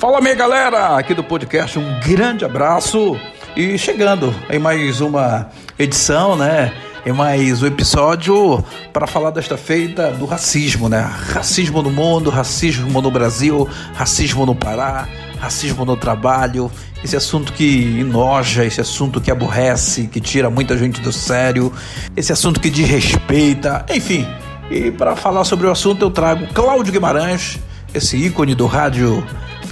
Fala 0.00 0.18
minha 0.18 0.34
galera, 0.34 0.96
aqui 0.96 1.12
do 1.12 1.22
podcast, 1.22 1.78
um 1.78 2.00
grande 2.00 2.42
abraço 2.42 3.20
e 3.54 3.76
chegando 3.76 4.34
em 4.48 4.58
mais 4.58 5.02
uma 5.02 5.50
edição, 5.78 6.34
né? 6.34 6.72
Em 7.04 7.12
mais 7.12 7.62
um 7.62 7.66
episódio 7.66 8.64
para 8.94 9.06
falar 9.06 9.30
desta 9.30 9.58
feita 9.58 10.10
do 10.12 10.24
racismo, 10.24 10.88
né? 10.88 11.00
Racismo 11.34 11.82
no 11.82 11.90
mundo, 11.90 12.30
racismo 12.30 13.02
no 13.02 13.10
Brasil, 13.10 13.68
racismo 13.92 14.46
no 14.46 14.54
Pará, 14.54 15.06
racismo 15.38 15.84
no 15.84 15.98
trabalho, 15.98 16.72
esse 17.04 17.14
assunto 17.14 17.52
que 17.52 18.00
enoja, 18.00 18.64
esse 18.64 18.80
assunto 18.80 19.20
que 19.20 19.30
aborrece, 19.30 20.06
que 20.06 20.18
tira 20.18 20.48
muita 20.48 20.78
gente 20.78 21.02
do 21.02 21.12
sério, 21.12 21.70
esse 22.16 22.32
assunto 22.32 22.58
que 22.58 22.70
desrespeita, 22.70 23.84
enfim. 23.94 24.26
E 24.70 24.90
para 24.90 25.14
falar 25.14 25.44
sobre 25.44 25.66
o 25.66 25.70
assunto 25.70 26.00
eu 26.00 26.10
trago 26.10 26.46
Cláudio 26.54 26.90
Guimarães, 26.90 27.58
esse 27.92 28.16
ícone 28.16 28.54
do 28.54 28.64
rádio 28.64 29.22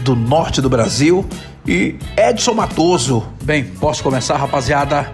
do 0.09 0.17
norte 0.17 0.63
do 0.63 0.71
Brasil, 0.71 1.23
e 1.67 1.97
Edson 2.17 2.55
Matoso. 2.55 3.27
Bem, 3.43 3.63
posso 3.63 4.03
começar, 4.03 4.39
rapaziada? 4.39 5.13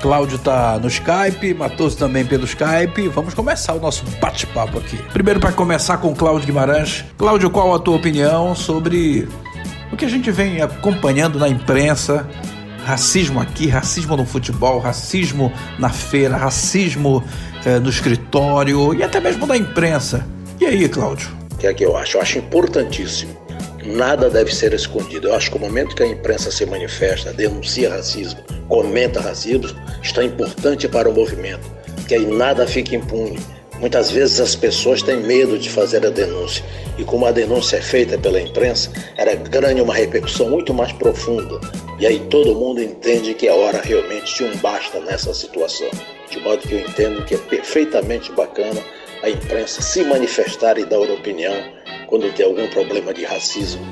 Cláudio 0.00 0.38
tá 0.38 0.78
no 0.78 0.86
Skype, 0.86 1.52
Matoso 1.52 1.96
também 1.96 2.24
pelo 2.24 2.44
Skype. 2.44 3.08
Vamos 3.08 3.34
começar 3.34 3.74
o 3.74 3.80
nosso 3.80 4.04
bate-papo 4.20 4.78
aqui. 4.78 4.96
Primeiro, 5.12 5.40
para 5.40 5.50
começar 5.50 5.96
com 5.96 6.14
Cláudio 6.14 6.46
Guimarães. 6.46 7.04
Cláudio, 7.18 7.50
qual 7.50 7.74
a 7.74 7.78
tua 7.80 7.96
opinião 7.96 8.54
sobre 8.54 9.28
o 9.92 9.96
que 9.96 10.04
a 10.04 10.08
gente 10.08 10.30
vem 10.30 10.62
acompanhando 10.62 11.40
na 11.40 11.48
imprensa? 11.48 12.28
Racismo 12.84 13.40
aqui, 13.40 13.66
racismo 13.66 14.16
no 14.16 14.24
futebol, 14.24 14.78
racismo 14.78 15.52
na 15.76 15.88
feira, 15.88 16.36
racismo 16.36 17.24
eh, 17.64 17.80
no 17.80 17.90
escritório 17.90 18.94
e 18.94 19.02
até 19.02 19.18
mesmo 19.18 19.44
na 19.44 19.56
imprensa. 19.56 20.24
E 20.60 20.66
aí, 20.66 20.88
Cláudio? 20.88 21.30
O 21.52 21.56
que 21.56 21.66
é 21.66 21.74
que 21.74 21.84
eu 21.84 21.96
acho? 21.96 22.16
Eu 22.16 22.22
acho 22.22 22.38
importantíssimo 22.38 23.45
nada 23.86 24.28
deve 24.28 24.54
ser 24.54 24.72
escondido. 24.72 25.28
Eu 25.28 25.34
acho 25.34 25.50
que 25.50 25.56
o 25.56 25.60
momento 25.60 25.94
que 25.94 26.02
a 26.02 26.06
imprensa 26.06 26.50
se 26.50 26.66
manifesta, 26.66 27.32
denuncia 27.32 27.90
racismo, 27.90 28.40
comenta 28.68 29.20
racismo, 29.20 29.68
está 30.02 30.24
importante 30.24 30.88
para 30.88 31.08
o 31.08 31.14
movimento, 31.14 31.70
que 32.06 32.14
aí 32.14 32.26
nada 32.26 32.66
fique 32.66 32.96
impune. 32.96 33.38
Muitas 33.78 34.10
vezes 34.10 34.40
as 34.40 34.56
pessoas 34.56 35.02
têm 35.02 35.18
medo 35.18 35.58
de 35.58 35.68
fazer 35.68 36.04
a 36.06 36.10
denúncia 36.10 36.64
e 36.96 37.04
como 37.04 37.26
a 37.26 37.32
denúncia 37.32 37.76
é 37.76 37.82
feita 37.82 38.16
pela 38.16 38.40
imprensa, 38.40 38.90
ela 39.18 39.34
ganha 39.34 39.82
uma 39.82 39.94
repercussão 39.94 40.48
muito 40.48 40.72
mais 40.72 40.92
profunda 40.92 41.60
e 41.98 42.06
aí 42.06 42.18
todo 42.30 42.54
mundo 42.54 42.82
entende 42.82 43.34
que 43.34 43.48
é 43.48 43.52
hora 43.52 43.80
realmente 43.82 44.34
de 44.34 44.44
um 44.44 44.56
basta 44.58 44.98
nessa 45.00 45.34
situação. 45.34 45.88
De 46.30 46.40
modo 46.40 46.66
que 46.66 46.74
eu 46.74 46.80
entendo 46.80 47.24
que 47.24 47.34
é 47.34 47.38
perfeitamente 47.38 48.32
bacana 48.32 48.80
a 49.22 49.30
imprensa 49.30 49.82
se 49.82 50.02
manifestar 50.04 50.78
e 50.78 50.84
dar 50.84 50.98
opinião 50.98 51.54
quando 52.06 52.32
tem 52.32 52.46
algum 52.46 52.66
problema 52.68 53.12
de 53.12 53.24
racismo 53.24 53.84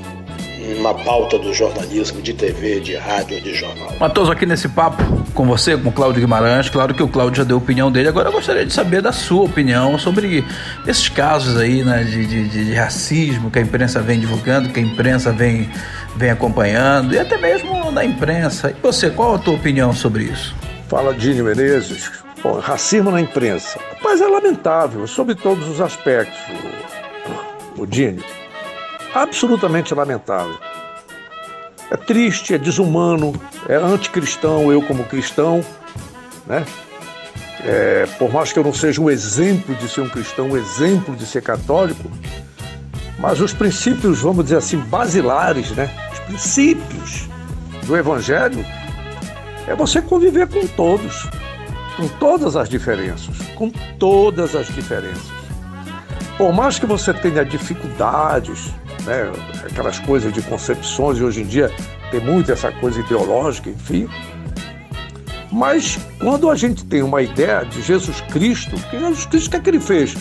na 0.81 0.93
pauta 0.93 1.37
do 1.37 1.53
jornalismo, 1.53 2.21
de 2.21 2.33
TV, 2.33 2.79
de 2.79 2.95
rádio, 2.95 3.39
de 3.39 3.53
jornal. 3.53 3.93
Matoso, 3.99 4.31
aqui 4.31 4.45
nesse 4.45 4.67
papo 4.67 5.03
com 5.33 5.45
você, 5.45 5.77
com 5.77 5.89
o 5.89 5.91
Cláudio 5.91 6.21
Guimarães, 6.21 6.69
claro 6.69 6.93
que 6.93 7.03
o 7.03 7.07
Cláudio 7.07 7.37
já 7.37 7.43
deu 7.43 7.57
a 7.57 7.59
opinião 7.59 7.91
dele, 7.91 8.07
agora 8.07 8.29
eu 8.29 8.31
gostaria 8.31 8.65
de 8.65 8.73
saber 8.73 9.01
da 9.01 9.11
sua 9.11 9.43
opinião 9.43 9.97
sobre 9.99 10.43
esses 10.87 11.07
casos 11.07 11.57
aí, 11.57 11.83
né, 11.83 12.03
de, 12.03 12.25
de, 12.25 12.49
de 12.49 12.73
racismo 12.73 13.51
que 13.51 13.59
a 13.59 13.61
imprensa 13.61 14.01
vem 14.01 14.19
divulgando, 14.19 14.69
que 14.69 14.79
a 14.79 14.83
imprensa 14.83 15.31
vem, 15.31 15.69
vem 16.15 16.31
acompanhando, 16.31 17.13
e 17.13 17.19
até 17.19 17.37
mesmo 17.37 17.91
na 17.91 18.03
imprensa. 18.03 18.71
E 18.71 18.81
você, 18.81 19.11
qual 19.11 19.35
a 19.35 19.37
tua 19.37 19.53
opinião 19.53 19.93
sobre 19.93 20.23
isso? 20.23 20.55
Fala, 20.87 21.13
Dini 21.13 21.43
Menezes. 21.43 22.11
Bom, 22.41 22.59
racismo 22.59 23.11
na 23.11 23.21
imprensa. 23.21 23.79
Mas 24.03 24.21
é 24.21 24.27
lamentável, 24.27 25.05
sob 25.07 25.33
todos 25.35 25.67
os 25.67 25.81
aspectos 25.81 26.39
Dini. 27.83 28.23
Absolutamente 29.13 29.93
lamentável. 29.95 30.57
É 31.89 31.97
triste, 31.97 32.53
é 32.53 32.57
desumano, 32.57 33.33
é 33.67 33.75
anticristão, 33.75 34.71
eu 34.71 34.81
como 34.81 35.03
cristão, 35.05 35.63
né? 36.45 36.65
É, 37.63 38.05
por 38.19 38.31
mais 38.31 38.51
que 38.51 38.59
eu 38.59 38.63
não 38.63 38.73
seja 38.73 39.01
um 39.01 39.09
exemplo 39.09 39.73
de 39.75 39.89
ser 39.89 40.01
um 40.01 40.09
cristão, 40.09 40.49
um 40.49 40.57
exemplo 40.57 41.15
de 41.15 41.25
ser 41.25 41.41
católico, 41.41 42.11
mas 43.17 43.41
os 43.41 43.53
princípios, 43.53 44.21
vamos 44.21 44.45
dizer 44.45 44.57
assim, 44.57 44.77
basilares, 44.77 45.71
né? 45.71 45.89
Os 46.13 46.19
princípios 46.19 47.27
do 47.85 47.95
Evangelho 47.97 48.63
é 49.67 49.73
você 49.73 50.01
conviver 50.01 50.47
com 50.47 50.67
todos, 50.67 51.27
com 51.97 52.07
todas 52.19 52.55
as 52.55 52.69
diferenças, 52.69 53.35
com 53.55 53.69
todas 53.97 54.55
as 54.55 54.67
diferenças. 54.67 55.34
Por 56.37 56.51
mais 56.53 56.77
que 56.77 56.85
você 56.85 57.13
tenha 57.13 57.45
dificuldades, 57.45 58.73
né, 59.05 59.31
aquelas 59.65 59.99
coisas 59.99 60.33
de 60.33 60.41
concepções, 60.41 61.17
e 61.17 61.23
hoje 61.23 61.41
em 61.41 61.45
dia 61.45 61.71
tem 62.11 62.19
muito 62.19 62.51
essa 62.51 62.71
coisa 62.73 62.99
ideológica, 62.99 63.69
enfim. 63.69 64.09
Mas 65.51 65.97
quando 66.19 66.49
a 66.49 66.55
gente 66.55 66.83
tem 66.85 67.01
uma 67.01 67.21
ideia 67.21 67.63
de 67.63 67.81
Jesus 67.81 68.19
Cristo, 68.21 68.75
que 68.89 68.99
Jesus 68.99 69.25
Cristo, 69.25 69.47
o 69.47 69.51
que, 69.51 69.57
é 69.57 69.59
que 69.61 69.69
ele 69.69 69.79
fez? 69.79 70.15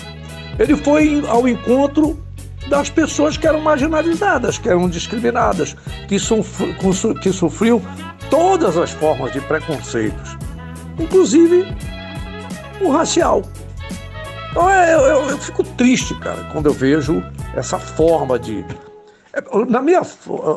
Ele 0.59 0.77
foi 0.77 1.25
ao 1.29 1.49
encontro 1.49 2.23
das 2.69 2.89
pessoas 2.89 3.37
que 3.37 3.47
eram 3.47 3.61
marginalizadas, 3.61 4.57
que 4.57 4.69
eram 4.69 4.89
discriminadas, 4.89 5.77
que, 6.07 6.19
sofri, 6.19 6.75
que 7.21 7.33
sofriam 7.33 7.83
todas 8.31 8.77
as 8.77 8.93
formas 8.93 9.33
de 9.33 9.41
preconceitos, 9.41 10.39
inclusive 10.99 11.67
o 12.81 12.91
racial. 12.91 13.43
Então 14.55 14.71
é, 14.71 14.95
eu, 14.95 15.01
eu, 15.01 15.31
eu 15.31 15.39
fico 15.39 15.65
triste, 15.65 16.15
cara, 16.21 16.45
quando 16.53 16.67
eu 16.67 16.73
vejo 16.73 17.21
essa 17.57 17.77
forma 17.77 18.39
de 18.39 18.65
é, 19.33 19.43
na 19.67 19.83
minha, 19.83 20.01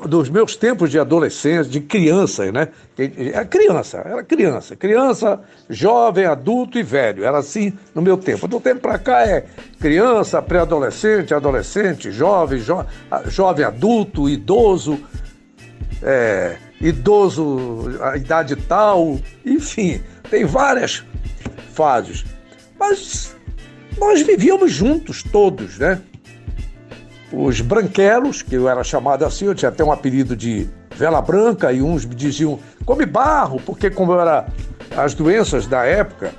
dos 0.07 0.29
meus 0.29 0.55
tempos 0.55 0.91
de 0.91 0.99
adolescência, 0.99 1.63
de 1.63 1.81
criança, 1.81 2.51
né? 2.51 2.67
Era 3.33 3.43
criança, 3.43 3.97
era 3.97 4.23
criança, 4.23 4.75
criança, 4.75 5.41
jovem, 5.67 6.25
adulto 6.25 6.77
e 6.77 6.83
velho. 6.83 7.23
Era 7.23 7.39
assim 7.39 7.73
no 7.95 8.03
meu 8.03 8.17
tempo. 8.17 8.47
Do 8.47 8.59
tempo 8.59 8.81
para 8.81 8.99
cá 8.99 9.25
é 9.25 9.47
criança, 9.79 10.43
pré-adolescente, 10.43 11.33
adolescente, 11.33 12.11
jovem, 12.11 12.59
jo, 12.59 12.85
jovem 13.25 13.65
adulto, 13.65 14.29
idoso, 14.29 14.99
é, 16.03 16.57
idoso, 16.79 17.97
a 17.99 18.15
idade 18.15 18.55
tal, 18.55 19.17
enfim, 19.43 20.03
tem 20.29 20.45
várias 20.45 21.03
fases. 21.73 22.23
Mas 22.79 23.35
nós 23.97 24.21
vivíamos 24.21 24.71
juntos 24.71 25.23
todos, 25.23 25.77
né? 25.77 26.01
Os 27.31 27.59
branquelos, 27.61 28.41
que 28.41 28.55
eu 28.55 28.69
era 28.69 28.83
chamado 28.83 29.25
assim, 29.25 29.45
eu 29.45 29.55
tinha 29.55 29.69
até 29.69 29.83
um 29.83 29.91
apelido 29.91 30.35
de 30.35 30.69
vela 30.95 31.21
branca, 31.21 31.71
e 31.71 31.81
uns 31.81 32.05
me 32.05 32.15
diziam 32.15 32.59
come 32.85 33.05
barro, 33.05 33.61
porque 33.65 33.89
como 33.89 34.13
era 34.13 34.47
as 34.95 35.13
doenças 35.13 35.67
da 35.67 35.83
época, 35.83 36.33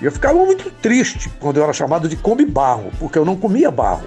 eu 0.00 0.12
ficava 0.12 0.38
muito 0.38 0.70
triste 0.82 1.28
quando 1.40 1.56
eu 1.56 1.64
era 1.64 1.72
chamado 1.72 2.08
de 2.08 2.16
come 2.16 2.44
barro, 2.44 2.92
porque 2.98 3.18
eu 3.18 3.24
não 3.24 3.36
comia 3.36 3.70
barro. 3.70 4.06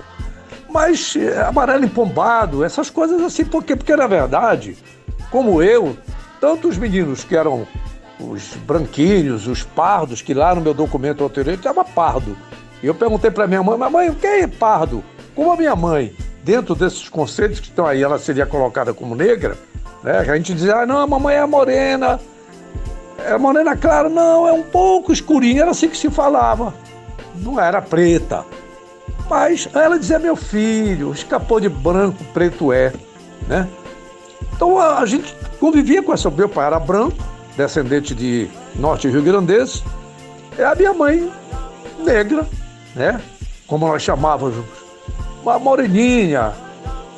Mas 0.69 1.16
eh, 1.18 1.41
amarelo 1.41 1.84
empombado, 1.84 2.63
essas 2.63 2.90
coisas 2.90 3.22
assim, 3.22 3.44
por 3.44 3.63
quê? 3.63 3.75
Porque 3.75 3.94
na 3.96 4.07
verdade, 4.07 4.78
como 5.30 5.62
eu, 5.62 5.97
tanto 6.40 6.69
os 6.69 6.78
meninos 6.78 7.25
que 7.25 7.35
eram 7.35 7.68
os 8.19 8.56
branquinhos, 8.66 9.47
os 9.47 9.63
pardos, 9.63 10.22
que 10.22 10.34
lá 10.34 10.56
no 10.56 10.62
meu 10.62 10.74
documento 10.74 11.25
anterior 11.25 11.56
estava 11.56 11.84
pardo, 11.84 12.38
e 12.81 12.88
eu 12.88 12.96
perguntei 12.96 13.30
para 13.30 13.47
minha 13.47 13.62
mãe, 13.62 13.78
mamãe, 13.78 14.09
o 14.09 14.16
que 14.16 14.28
é 14.28 14.47
pardo? 14.47 15.03
Como 15.36 15.52
a 15.52 15.58
minha 15.58 15.75
mãe, 15.75 16.16
dentro 16.44 16.75
desses 16.75 17.08
conceitos 17.08 17.59
que 17.59 17.68
estão 17.68 17.86
aí, 17.86 18.02
ela 18.02 18.18
seria 18.18 18.46
colocada 18.46 18.94
como 18.94 19.16
negra, 19.16 19.58
né? 20.03 20.19
A 20.19 20.36
gente 20.36 20.53
dizia, 20.53 20.78
ah, 20.78 20.86
não, 20.86 20.97
a 20.97 21.08
mamãe 21.08 21.36
é 21.36 21.46
morena. 21.46 22.19
É 23.19 23.38
morena 23.38 23.78
clara, 23.78 24.09
não, 24.09 24.47
é 24.47 24.52
um 24.52 24.64
pouco 24.64 25.14
escurinha, 25.14 25.62
era 25.62 25.72
assim 25.72 25.88
que 25.88 25.97
se 25.97 26.09
falava. 26.09 26.74
Não 27.36 27.59
era 27.59 27.81
preta. 27.81 28.44
Mas 29.30 29.69
ela 29.74 29.98
dizia, 29.98 30.19
meu 30.19 30.36
filho, 30.36 31.13
escapou 31.13 31.59
de 31.59 31.69
branco, 31.69 32.24
preto 32.34 32.74
é, 32.74 32.92
né? 33.48 33.68
Então 34.53 34.78
a, 34.78 35.00
a 35.00 35.06
gente 35.06 35.36
convivia 35.60 36.01
com 36.04 36.13
essa. 36.13 36.30
Meu 36.30 36.50
pai 36.50 36.66
era 36.66 36.80
branco, 36.80 37.18
descendente 37.56 38.13
de 38.16 38.50
norte 38.75 39.07
rio-grandense, 39.07 39.83
e 40.57 40.63
a 40.63 40.75
minha 40.75 40.94
mãe 40.94 41.31
negra, 42.04 42.45
né? 42.96 43.22
Como 43.68 43.88
nós 43.88 44.02
chamávamos, 44.02 44.66
uma 45.42 45.58
moreninha, 45.58 46.54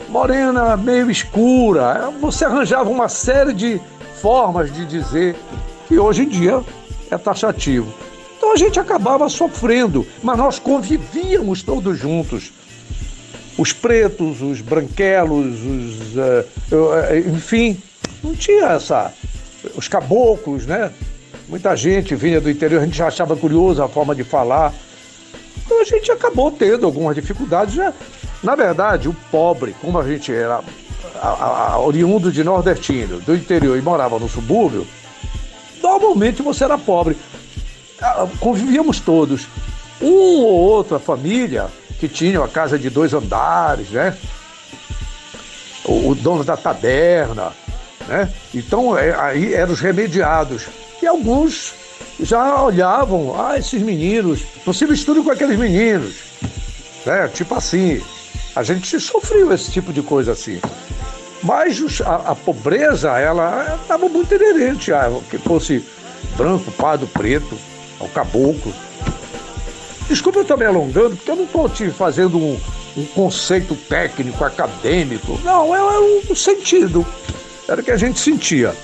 morena 0.10 0.78
meio 0.78 1.10
escura. 1.10 2.12
Você 2.22 2.46
arranjava 2.46 2.90
uma 2.90 3.10
série 3.10 3.54
de 3.54 3.82
formas 4.22 4.72
de 4.72 4.86
dizer 4.86 5.36
que 5.88 5.98
hoje 5.98 6.24
em 6.24 6.30
dia 6.30 6.62
é 7.10 7.18
taxativo. 7.18 7.94
Então 8.38 8.54
a 8.54 8.56
gente 8.58 8.80
acabava 8.80 9.28
sofrendo, 9.30 10.06
mas 10.22 10.38
nós 10.38 10.60
convivíamos 10.60 11.64
todos 11.64 11.98
juntos. 11.98 12.52
Os 13.58 13.72
pretos, 13.72 14.42
os 14.42 14.62
branquelos, 14.62 15.56
os, 15.62 16.16
uh, 16.16 17.34
enfim, 17.34 17.82
não 18.24 18.36
tinha 18.36 18.68
essa. 18.68 19.14
Os 19.76 19.88
caboclos, 19.88 20.66
né? 20.66 20.92
Muita 21.48 21.76
gente 21.76 22.16
vinha 22.16 22.42
do 22.42 22.50
interior, 22.50 22.82
a 22.82 22.86
gente 22.86 22.98
já 22.98 23.08
achava 23.08 23.36
curioso 23.36 23.82
a 23.82 23.88
forma 23.88 24.16
de 24.16 24.24
falar. 24.24 24.74
Então 25.74 25.82
a 25.82 25.86
gente 25.86 26.12
acabou 26.12 26.52
tendo 26.52 26.86
algumas 26.86 27.16
dificuldades. 27.16 27.74
Já. 27.74 27.92
Na 28.44 28.56
verdade, 28.56 29.10
o 29.10 29.16
pobre, 29.32 29.76
como 29.82 29.98
a 29.98 30.08
gente 30.08 30.32
era 30.32 30.62
a, 31.16 31.72
a, 31.72 31.80
oriundo 31.80 32.32
de 32.32 32.44
nordestino, 32.44 33.20
do 33.22 33.36
interior 33.36 33.78
e 33.78 33.82
morava 33.82 34.20
no 34.20 34.30
subúrbio, 34.30 34.86
normalmente 35.82 36.44
você 36.44 36.64
era 36.64 36.78
pobre. 36.78 37.18
Ah, 38.00 38.28
convivíamos 38.40 39.00
todos. 39.00 39.48
Um 40.00 40.44
ou 40.44 40.54
outra 40.54 41.00
família 41.00 41.68
que 42.00 42.08
tinha 42.08 42.44
a 42.44 42.48
casa 42.48 42.78
de 42.78 42.90
dois 42.90 43.14
andares, 43.14 43.90
né? 43.90 44.16
O, 45.86 46.10
o 46.10 46.16
dono 46.16 46.44
da 46.44 46.56
taberna, 46.56 47.52
né? 48.08 48.32
Então 48.54 48.98
é, 48.98 49.16
aí 49.20 49.54
eram 49.54 49.74
os 49.74 49.80
remediados. 49.80 50.68
E 51.02 51.08
alguns 51.08 51.74
já 52.20 52.62
olhavam, 52.62 53.36
ah, 53.40 53.58
esses 53.58 53.82
meninos, 53.82 54.42
não 54.66 54.74
se 54.74 54.86
misturam 54.86 55.24
com 55.24 55.32
aqueles 55.32 55.58
meninos. 55.58 56.16
Né? 57.06 57.28
Tipo 57.28 57.56
assim. 57.56 58.02
A 58.56 58.62
gente 58.62 59.00
sofreu 59.00 59.52
esse 59.52 59.72
tipo 59.72 59.92
de 59.92 60.04
coisa 60.04 60.34
assim. 60.34 60.62
Mas 61.42 61.82
a, 62.02 62.32
a 62.32 62.36
pobreza, 62.36 63.10
ela 63.18 63.80
estava 63.82 64.08
muito 64.08 64.34
inerente 64.34 64.94
a 64.94 65.10
que 65.30 65.38
fosse 65.40 65.84
branco, 66.38 66.72
pardo, 66.72 67.08
preto, 67.08 67.58
ao 68.00 68.08
caboclo. 68.08 68.74
Desculpa 70.08 70.40
eu 70.40 70.42
estar 70.44 70.58
me 70.58 70.66
alongando, 70.66 71.16
porque 71.16 71.32
eu 71.32 71.36
não 71.36 71.46
estou 71.46 71.68
te 71.68 71.90
fazendo 71.90 72.38
um, 72.38 72.60
um, 72.96 73.06
conceito 73.08 73.76
técnico, 73.76 74.44
acadêmico. 74.44 75.40
Não, 75.44 75.74
era 75.74 76.00
um 76.30 76.36
sentido. 76.36 77.06
Era 77.68 77.82
o 77.82 77.84
que 77.84 77.92
a 77.92 77.98
gente 77.98 78.20
sentia. 78.20 78.76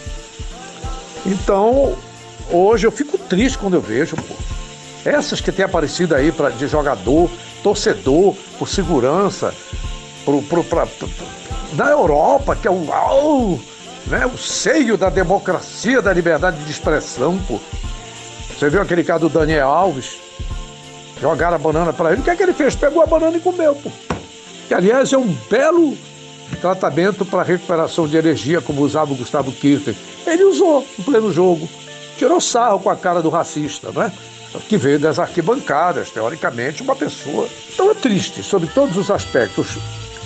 Então, 1.25 1.95
hoje 2.51 2.85
eu 2.85 2.91
fico 2.91 3.17
triste 3.17 3.57
quando 3.57 3.75
eu 3.75 3.81
vejo, 3.81 4.15
pô. 4.15 4.35
Essas 5.05 5.39
que 5.39 5.51
têm 5.51 5.65
aparecido 5.65 6.13
aí 6.13 6.31
pra, 6.31 6.49
de 6.49 6.67
jogador, 6.67 7.29
torcedor, 7.63 8.35
por 8.57 8.67
segurança, 8.67 9.53
pro, 10.25 10.41
pro, 10.43 10.63
pra, 10.63 10.87
da 11.73 11.87
Europa, 11.87 12.55
que 12.55 12.67
é 12.67 12.71
o, 12.71 13.59
né, 14.07 14.25
o 14.25 14.37
seio 14.37 14.97
da 14.97 15.09
democracia, 15.09 16.01
da 16.01 16.11
liberdade 16.11 16.63
de 16.63 16.71
expressão, 16.71 17.37
pô. 17.47 17.59
Você 18.57 18.69
viu 18.69 18.81
aquele 18.81 19.03
caso 19.03 19.29
do 19.29 19.39
Daniel 19.39 19.69
Alves? 19.69 20.17
Jogaram 21.21 21.55
a 21.55 21.59
banana 21.59 21.93
para 21.93 22.11
ele. 22.11 22.21
O 22.21 22.23
que 22.23 22.29
é 22.29 22.35
que 22.35 22.43
ele 22.43 22.53
fez? 22.53 22.75
Pegou 22.75 23.01
a 23.01 23.05
banana 23.05 23.37
e 23.37 23.39
comeu, 23.39 23.75
pô. 23.75 23.89
Que, 24.67 24.73
aliás, 24.73 25.13
é 25.13 25.17
um 25.17 25.33
belo 25.49 25.97
tratamento 26.61 27.25
para 27.25 27.43
recuperação 27.43 28.07
de 28.07 28.17
energia, 28.17 28.61
como 28.61 28.81
usava 28.81 29.13
o 29.13 29.15
Gustavo 29.15 29.51
Kirchner. 29.51 29.95
Ele 30.25 30.43
usou 30.43 30.85
no 30.97 31.03
pleno 31.03 31.31
jogo. 31.31 31.69
Tirou 32.19 32.41
sarro 32.41 32.81
com 32.81 32.89
a 32.89 32.97
cara 32.97 33.21
do 33.21 33.29
racista, 33.29 33.91
né? 33.91 34.11
Que 34.67 34.75
veio 34.75 34.99
das 34.99 35.19
arquibancadas, 35.19 36.11
teoricamente, 36.11 36.83
uma 36.83 36.93
pessoa. 36.93 37.47
Então 37.73 37.89
é 37.89 37.93
triste, 37.93 38.43
sob 38.43 38.67
todos 38.67 38.97
os 38.97 39.09
aspectos 39.09 39.77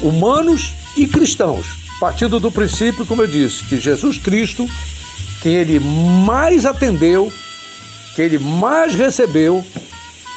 humanos 0.01 0.73
e 0.97 1.05
cristãos, 1.05 1.67
partindo 1.99 2.39
do 2.39 2.51
princípio, 2.51 3.05
como 3.05 3.21
eu 3.21 3.27
disse, 3.27 3.63
que 3.65 3.79
Jesus 3.79 4.17
Cristo, 4.17 4.67
quem 5.43 5.53
ele 5.53 5.79
mais 5.79 6.65
atendeu, 6.65 7.31
quem 8.15 8.25
ele 8.25 8.39
mais 8.39 8.95
recebeu, 8.95 9.63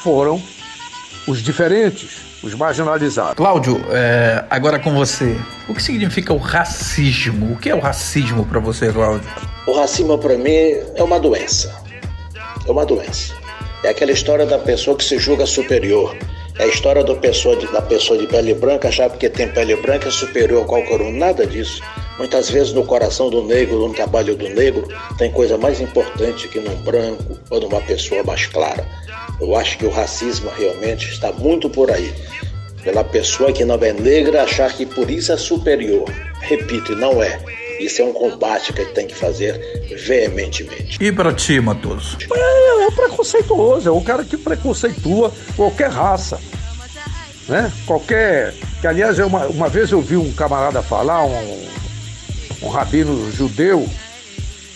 foram 0.03 0.43
os 1.27 1.43
diferentes, 1.43 2.19
os 2.43 2.53
marginalizados. 2.53 3.35
Cláudio, 3.35 3.83
é, 3.89 4.45
agora 4.51 4.79
com 4.79 4.93
você. 4.93 5.41
O 5.67 5.75
que 5.75 5.83
significa 5.83 6.35
o 6.35 6.39
racismo? 6.39 7.55
O 7.55 7.57
que 7.57 7.71
é 7.71 7.75
o 7.75 7.81
racismo 7.81 8.45
para 8.45 8.61
você, 8.61 8.93
Cláudio? 8.93 9.56
O 9.67 9.73
racismo 9.73 10.17
para 10.19 10.37
mim 10.39 10.51
é 10.95 11.03
uma 11.03 11.19
doença. 11.19 11.75
É 12.67 12.71
uma 12.71 12.87
doença. 12.87 13.35
É 13.85 13.89
aquela 13.89 14.13
história 14.13 14.47
da 14.47 14.59
pessoa 14.59 14.97
que 14.97 15.05
se 15.05 15.19
julga 15.19 15.47
superior 15.47 16.17
é 16.59 16.65
a 16.65 16.67
história 16.69 17.05
pessoa 17.17 17.55
de, 17.55 17.71
da 17.71 17.83
pessoa 17.83 18.19
de 18.19 18.27
pele 18.27 18.55
branca 18.55 18.89
achar 18.89 19.11
porque 19.11 19.29
tem 19.29 19.47
pele 19.47 19.77
branca 19.77 20.09
é 20.09 20.11
superior 20.11 20.63
a 20.63 20.67
qualquer 20.67 21.03
um. 21.03 21.13
Nada 21.13 21.47
disso. 21.47 21.83
Muitas 22.17 22.49
vezes 22.49 22.73
no 22.73 22.83
coração 22.83 23.29
do 23.29 23.43
negro, 23.43 23.87
no 23.87 23.93
trabalho 23.93 24.35
do 24.35 24.49
negro, 24.49 24.89
tem 25.19 25.31
coisa 25.31 25.59
mais 25.59 25.83
importante 25.83 26.49
que 26.49 26.59
num 26.59 26.75
branco 26.77 27.39
ou 27.51 27.61
numa 27.61 27.81
pessoa 27.83 28.23
mais 28.25 28.47
clara. 28.47 28.87
Eu 29.39 29.55
acho 29.55 29.77
que 29.77 29.85
o 29.85 29.91
racismo 29.91 30.51
realmente 30.57 31.11
está 31.11 31.31
muito 31.31 31.69
por 31.69 31.91
aí. 31.91 32.15
Pela 32.83 33.05
pessoa 33.05 33.53
que 33.53 33.65
não 33.65 33.75
é 33.75 33.93
negra 33.93 34.45
achar 34.45 34.73
que 34.73 34.87
por 34.87 35.11
isso 35.11 35.33
é 35.33 35.37
superior. 35.37 36.09
Repito, 36.41 36.97
não 36.97 37.23
é. 37.23 37.39
Isso 37.79 38.03
é 38.03 38.05
um 38.05 38.13
combate 38.13 38.73
que 38.73 38.81
ele 38.81 38.91
tem 38.93 39.07
que 39.07 39.15
fazer 39.15 39.59
veementemente. 40.07 40.99
E 41.01 41.13
para 41.13 41.33
ti, 41.33 41.61
Matoso? 41.61 42.19
É, 42.33 42.87
é 42.87 42.91
preconceituoso, 42.91 43.89
é 43.89 43.93
o 43.93 44.01
cara 44.01 44.25
que 44.25 44.37
preconceitua 44.37 45.33
qualquer 45.55 45.91
raça. 45.91 46.41
Né? 47.49 47.73
Qualquer. 47.87 48.55
Que 48.81 48.87
aliás, 48.87 49.19
uma, 49.19 49.47
uma 49.47 49.69
vez 49.69 49.91
eu 49.91 50.01
vi 50.01 50.17
um 50.17 50.33
camarada 50.33 50.83
falar, 50.83 51.25
um, 51.25 51.69
um 52.63 52.69
rabino 52.69 53.31
judeu, 53.33 53.89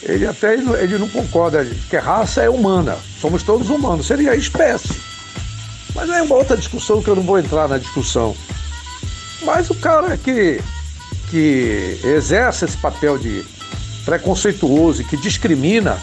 ele 0.02 0.26
até 0.26 0.54
ele 0.54 0.98
não 0.98 1.08
concorda, 1.08 1.64
que 1.64 1.96
raça 1.96 2.42
é 2.42 2.48
humana, 2.48 2.96
somos 3.20 3.42
todos 3.42 3.68
humanos, 3.68 4.06
seria 4.06 4.34
espécie. 4.34 4.94
Mas 5.94 6.08
é 6.08 6.22
uma 6.22 6.36
outra 6.36 6.56
discussão 6.56 7.02
que 7.02 7.08
eu 7.08 7.16
não 7.16 7.22
vou 7.22 7.38
entrar 7.38 7.68
na 7.68 7.76
discussão. 7.76 8.36
Mas 9.42 9.68
o 9.70 9.74
cara 9.74 10.16
que 10.16 10.60
que 11.30 12.00
exerce 12.04 12.64
esse 12.64 12.76
papel 12.76 13.16
de 13.16 13.44
preconceituoso 14.04 15.02
e 15.02 15.04
que 15.04 15.16
discrimina 15.16 16.00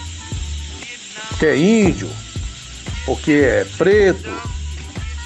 porque 1.29 1.45
é 1.45 1.57
índio, 1.57 2.09
porque 3.06 3.31
é 3.31 3.65
preto, 3.77 4.29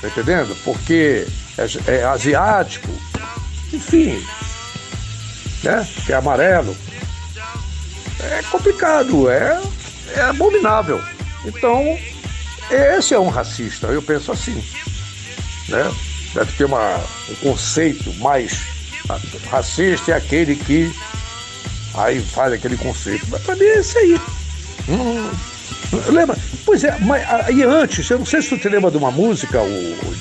tá 0.01 0.07
entendendo? 0.07 0.55
Porque 0.63 1.25
é, 1.57 1.91
é 1.99 2.03
asiático, 2.03 2.89
enfim, 3.71 4.21
né? 5.63 5.87
Que 6.05 6.11
é 6.11 6.15
amarelo. 6.15 6.75
É 8.19 8.43
complicado, 8.51 9.29
é, 9.29 9.61
é 10.15 10.21
abominável. 10.21 11.01
Então, 11.45 11.97
esse 12.69 13.13
é 13.13 13.19
um 13.19 13.29
racista, 13.29 13.87
eu 13.87 14.01
penso 14.01 14.31
assim. 14.31 14.61
Né? 15.69 15.91
Deve 16.33 16.51
ter 16.53 16.65
uma, 16.65 16.97
um 17.29 17.35
conceito 17.35 18.13
mais 18.15 18.61
Racista 19.49 20.11
é 20.11 20.15
aquele 20.15 20.55
que 20.55 20.91
aí 21.95 22.21
faz 22.21 22.53
aquele 22.53 22.77
conceito. 22.77 23.25
Mas 23.29 23.41
pra 23.41 23.55
mim 23.55 23.65
é 23.65 23.79
isso 23.79 23.97
aí. 23.97 24.19
Hum, 24.89 25.29
lembra? 26.09 26.37
Pois 26.65 26.83
é, 26.83 26.97
mas 26.99 27.23
aí 27.45 27.63
antes, 27.63 28.09
eu 28.09 28.19
não 28.19 28.25
sei 28.25 28.41
se 28.41 28.49
tu 28.49 28.57
te 28.57 28.69
lembra 28.69 28.91
de 28.91 28.97
uma 28.97 29.11
música, 29.11 29.61
o, 29.61 29.65
o. 29.65 30.11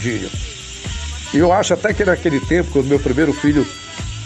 Eu 1.32 1.52
acho 1.52 1.74
até 1.74 1.94
que 1.94 2.04
naquele 2.04 2.40
tempo, 2.40 2.70
quando 2.72 2.88
meu 2.88 2.98
primeiro 2.98 3.32
filho 3.32 3.64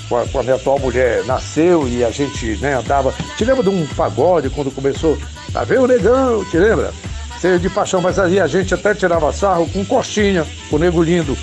com 0.09 0.17
a, 0.17 0.27
com 0.27 0.39
a, 0.39 0.43
minha 0.43 0.55
atual 0.57 0.79
mulher 0.79 1.25
nasceu 1.25 1.89
e 1.89 2.05
a 2.05 2.11
gente 2.11 2.57
né, 2.57 2.75
andava. 2.75 3.15
Te 3.37 3.45
lembra 3.45 3.63
de 3.63 3.69
um 3.69 3.87
pagode 3.89 4.51
quando 4.51 4.71
começou? 4.71 5.19
Tá 5.53 5.65
vendo 5.65 5.85
o 5.85 5.87
negão? 5.89 6.45
Te 6.47 6.59
lembra? 6.59 6.93
Cheio 7.41 7.59
de 7.59 7.69
paixão, 7.69 8.01
mas 8.01 8.19
aí 8.19 8.41
a 8.41 8.47
gente 8.47 8.73
até 8.73 8.95
tirava 8.95 9.33
sarro 9.33 9.69
com 9.69 9.85
coxinha, 9.85 10.47
o 10.71 10.79
nego 10.79 11.03
lindo. 11.03 11.37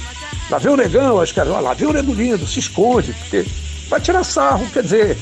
Lá 0.52 0.58
vem 0.58 0.74
o 0.74 0.76
negão, 0.76 1.22
acho 1.22 1.34
que 1.34 1.40
era, 1.40 1.50
lá 1.62 1.74
vem 1.74 1.88
o 1.88 1.94
nego 1.94 2.14
lindo, 2.14 2.46
se 2.46 2.60
esconde, 2.60 3.14
porque 3.14 3.46
vai 3.88 4.02
tirar 4.02 4.22
sarro, 4.26 4.70
quer 4.72 4.84
dizer. 4.84 5.18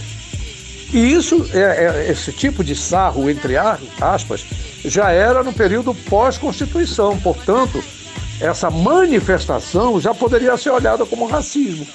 E 0.92 1.14
isso, 1.14 1.48
é, 1.54 1.60
é, 1.60 2.12
esse 2.12 2.32
tipo 2.32 2.64
de 2.64 2.76
sarro, 2.76 3.30
entre 3.30 3.56
aspas, 4.02 4.44
já 4.84 5.12
era 5.12 5.44
no 5.44 5.54
período 5.54 5.94
pós-Constituição, 5.94 7.20
portanto, 7.20 7.84
essa 8.42 8.72
manifestação 8.72 10.02
já 10.02 10.16
poderia 10.16 10.58
ser 10.58 10.72
olhada 10.72 11.06
como 11.06 11.28
racismo. 11.28 11.86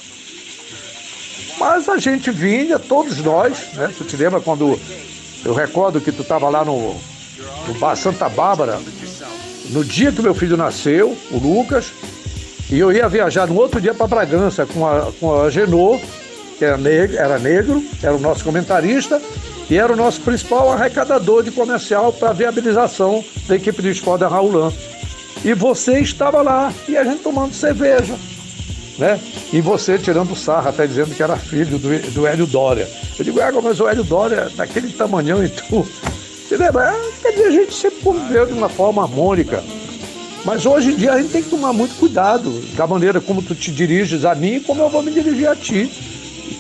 Mas 1.59 1.89
a 1.89 1.99
gente 1.99 2.31
vinha, 2.31 2.79
todos 2.79 3.19
nós, 3.19 3.73
né? 3.75 3.93
Tu 3.99 4.05
te 4.05 4.17
lembra 4.17 4.41
quando 4.41 4.79
eu 5.45 5.55
recordo 5.55 6.01
que 6.01 6.13
tu 6.13 6.23
estava 6.23 6.49
lá 6.49 6.65
no, 6.65 6.95
no 7.67 7.75
Bar 7.81 7.97
Santa 7.97 8.29
Bárbara, 8.29 8.81
no 9.71 9.85
dia 9.85 10.13
que 10.13 10.23
meu 10.23 10.35
filho 10.35 10.57
nasceu, 10.57 11.17
o 11.33 11.39
Lucas, 11.39 11.87
e 12.71 12.79
eu 12.79 12.91
ia 12.93 13.09
viajar 13.09 13.47
no 13.47 13.57
outro 13.57 13.81
dia 13.81 13.95
para 13.95 14.07
Bragança 14.07 14.67
com 14.67 14.87
a, 14.87 15.13
com 15.21 15.43
a 15.43 15.51
Genô, 15.51 16.01
que 16.59 16.65
era 16.65 16.77
negro, 16.77 17.17
era 17.17 17.39
negro, 17.39 17.85
era 18.03 18.15
o 18.15 18.21
nosso 18.21 18.45
comentarista 18.45 19.21
e 19.69 19.77
era 19.77 19.93
o 19.93 19.97
nosso 19.97 20.21
principal 20.21 20.73
arrecadador 20.73 21.43
de 21.43 21.51
comercial 21.51 22.13
para 22.13 22.33
viabilização 22.33 23.25
da 23.47 23.57
equipe 23.57 23.83
de 23.83 23.91
Skoda 23.91 24.29
Raulan. 24.29 24.73
E 25.45 25.53
você 25.53 26.01
estava 26.01 26.43
lá 26.43 26.73
e 26.89 26.97
a 26.97 27.05
gente 27.05 27.23
tomando 27.23 27.53
cerveja, 27.53 28.15
né? 28.99 29.21
E 29.53 29.61
você 29.61 29.99
tirando 29.99 30.35
sarra, 30.35 30.71
até 30.71 30.87
dizendo 30.87 31.15
que 31.15 31.23
era 31.23 31.37
filho 31.37 31.79
do, 31.79 32.13
do 32.13 32.27
Hélio 32.27 32.47
Dória. 32.47 32.89
Eu 33.19 33.25
digo, 33.25 33.41
é, 33.41 33.53
mas 33.53 33.79
o 33.79 33.89
Hélio 33.89 34.05
Dória, 34.05 34.49
daquele 34.57 34.91
tamanhão 34.93 35.45
e 35.45 35.49
tu. 35.49 35.87
Você 36.49 36.57
lembra? 36.57 36.91
É, 36.91 37.11
quer 37.21 37.33
dizer, 37.33 37.47
a 37.47 37.51
gente 37.51 37.75
sempre 37.75 38.01
conviveu 38.01 38.47
de 38.47 38.53
uma 38.53 38.69
forma 38.69 39.03
harmônica. 39.03 39.63
Mas 40.45 40.67
hoje 40.67 40.91
em 40.93 40.97
dia 40.97 41.13
a 41.13 41.21
gente 41.21 41.33
tem 41.33 41.43
que 41.43 41.49
tomar 41.49 41.73
muito 41.73 41.95
cuidado 41.97 42.51
da 42.77 42.87
maneira 42.87 43.21
como 43.21 43.43
tu 43.43 43.55
te 43.55 43.73
diriges 43.73 44.25
a 44.25 44.35
mim 44.35 44.57
e 44.57 44.61
como 44.61 44.83
eu 44.83 44.91
vou 44.91 45.03
me 45.03 45.11
dirigir 45.11 45.49
a 45.49 45.57
ti, 45.57 45.91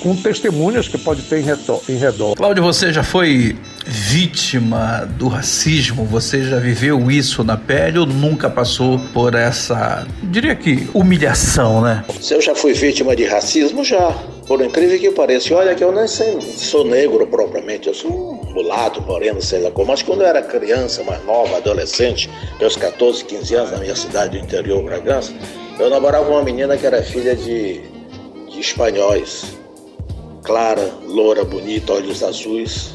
com 0.02 0.16
testemunhas 0.16 0.88
que 0.88 0.96
pode 0.96 1.22
ter 1.22 1.40
em 1.40 1.96
redor. 1.96 2.34
Cláudio, 2.34 2.62
você 2.62 2.92
já 2.92 3.02
foi 3.02 3.56
vítima 3.86 5.06
do 5.18 5.28
racismo? 5.28 6.04
Você 6.06 6.44
já 6.44 6.58
viveu 6.58 7.10
isso 7.10 7.44
na 7.44 7.56
pele 7.56 7.98
ou 7.98 8.06
nunca 8.06 8.48
passou 8.48 8.98
por 9.12 9.34
essa, 9.34 10.06
diria 10.22 10.54
que, 10.54 10.88
humilhação, 10.94 11.82
né? 11.82 12.04
Se 12.20 12.34
eu 12.34 12.40
já 12.40 12.54
fui 12.54 12.72
vítima 12.72 13.14
de 13.14 13.24
racismo, 13.24 13.84
já. 13.84 14.14
Por 14.46 14.60
incrível 14.60 14.98
que 14.98 15.10
pareça, 15.10 15.54
olha 15.54 15.74
que 15.74 15.82
eu 15.82 15.90
nem 15.90 16.06
sou 16.06 16.84
negro 16.84 17.26
propriamente, 17.26 17.88
eu 17.88 17.94
sou 17.94 18.10
um 18.10 18.52
mulato, 18.52 19.00
moreno, 19.00 19.40
sei 19.40 19.62
lá 19.62 19.70
como. 19.70 19.88
Mas 19.88 20.02
quando 20.02 20.20
eu 20.20 20.26
era 20.26 20.42
criança, 20.42 21.02
mais 21.02 21.24
nova, 21.24 21.56
adolescente, 21.56 22.28
meus 22.60 22.76
14, 22.76 23.24
15 23.24 23.54
anos, 23.54 23.70
na 23.70 23.78
minha 23.78 23.96
cidade 23.96 24.38
do 24.38 24.44
interior, 24.44 24.82
Bragança, 24.82 25.32
eu 25.78 25.88
namorava 25.88 26.28
uma 26.30 26.42
menina 26.42 26.76
que 26.76 26.86
era 26.86 27.02
filha 27.02 27.34
de, 27.34 27.80
de 28.50 28.60
espanhóis. 28.60 29.56
Clara, 30.42 30.90
loura, 31.06 31.42
bonita, 31.42 31.94
olhos 31.94 32.22
azuis, 32.22 32.92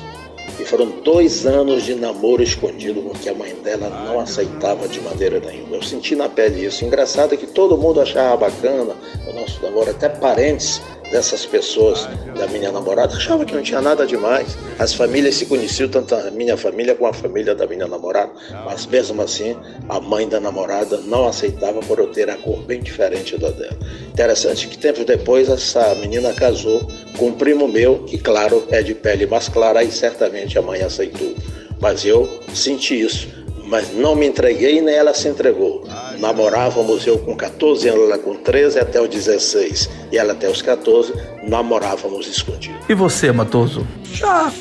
e 0.59 0.65
foram 0.65 0.87
dois 1.03 1.47
anos 1.47 1.83
de 1.83 1.95
namoro 1.95 2.43
escondido, 2.43 3.01
porque 3.01 3.27
a 3.27 3.33
mãe 3.33 3.55
dela 3.63 3.89
não 3.89 4.19
aceitava 4.19 4.87
de 4.87 4.99
maneira 5.01 5.39
nenhuma. 5.39 5.77
Eu 5.77 5.81
senti 5.81 6.15
na 6.15 6.29
pele 6.29 6.65
isso. 6.65 6.85
Engraçado 6.85 7.33
é 7.33 7.37
que 7.37 7.47
todo 7.47 7.77
mundo 7.77 7.99
achava 8.01 8.37
bacana 8.37 8.93
o 9.27 9.33
nosso 9.33 9.63
namoro, 9.63 9.89
até 9.89 10.09
parentes 10.09 10.81
dessas 11.11 11.45
pessoas, 11.45 12.07
da 12.37 12.47
minha 12.47 12.71
namorada, 12.71 13.15
achava 13.15 13.45
que 13.45 13.53
não 13.53 13.61
tinha 13.61 13.81
nada 13.81 14.05
demais. 14.05 14.57
As 14.77 14.93
famílias 14.93 15.35
se 15.35 15.45
conheciam, 15.45 15.89
tanto 15.89 16.15
a 16.15 16.31
minha 16.31 16.55
família 16.55 16.95
como 16.95 17.09
a 17.09 17.13
família 17.13 17.55
da 17.55 17.65
minha 17.67 17.87
namorada, 17.87 18.31
mas 18.65 18.85
mesmo 18.85 19.21
assim, 19.21 19.55
a 19.87 19.99
mãe 19.99 20.27
da 20.27 20.39
namorada 20.39 20.97
não 21.05 21.27
aceitava 21.27 21.79
por 21.81 21.99
eu 21.99 22.07
ter 22.07 22.29
a 22.29 22.37
cor 22.37 22.61
bem 22.63 22.81
diferente 22.81 23.37
da 23.37 23.49
dela. 23.49 23.77
Interessante 24.11 24.67
que 24.67 24.77
tempos 24.77 25.05
depois 25.05 25.49
essa 25.49 25.95
menina 25.95 26.33
casou 26.33 26.87
com 27.17 27.27
um 27.27 27.33
primo 27.33 27.67
meu, 27.67 27.99
que 28.03 28.17
claro, 28.17 28.65
é 28.69 28.81
de 28.81 28.93
pele 28.93 29.25
mais 29.25 29.49
clara 29.49 29.83
e 29.83 29.91
certamente 29.91 30.57
a 30.57 30.61
mãe 30.61 30.81
aceitou. 30.81 31.33
Mas 31.81 32.05
eu 32.05 32.41
senti 32.53 32.99
isso 32.99 33.39
mas 33.69 33.93
não 33.93 34.15
me 34.15 34.25
entreguei 34.25 34.81
nem 34.81 34.95
ela 34.95 35.13
se 35.13 35.27
entregou. 35.27 35.83
Namorávamos 36.19 37.07
eu 37.07 37.17
com 37.19 37.35
14 37.35 37.87
anos, 37.87 38.03
ela 38.03 38.17
com 38.17 38.35
13 38.35 38.79
até 38.79 39.01
os 39.01 39.09
16 39.09 39.89
e 40.11 40.17
ela 40.17 40.33
até 40.33 40.49
os 40.49 40.61
14, 40.61 41.13
namorávamos 41.43 42.27
escondido. 42.27 42.77
E 42.89 42.93
você, 42.93 43.31
Matoso? 43.31 43.87
Já, 44.13 44.51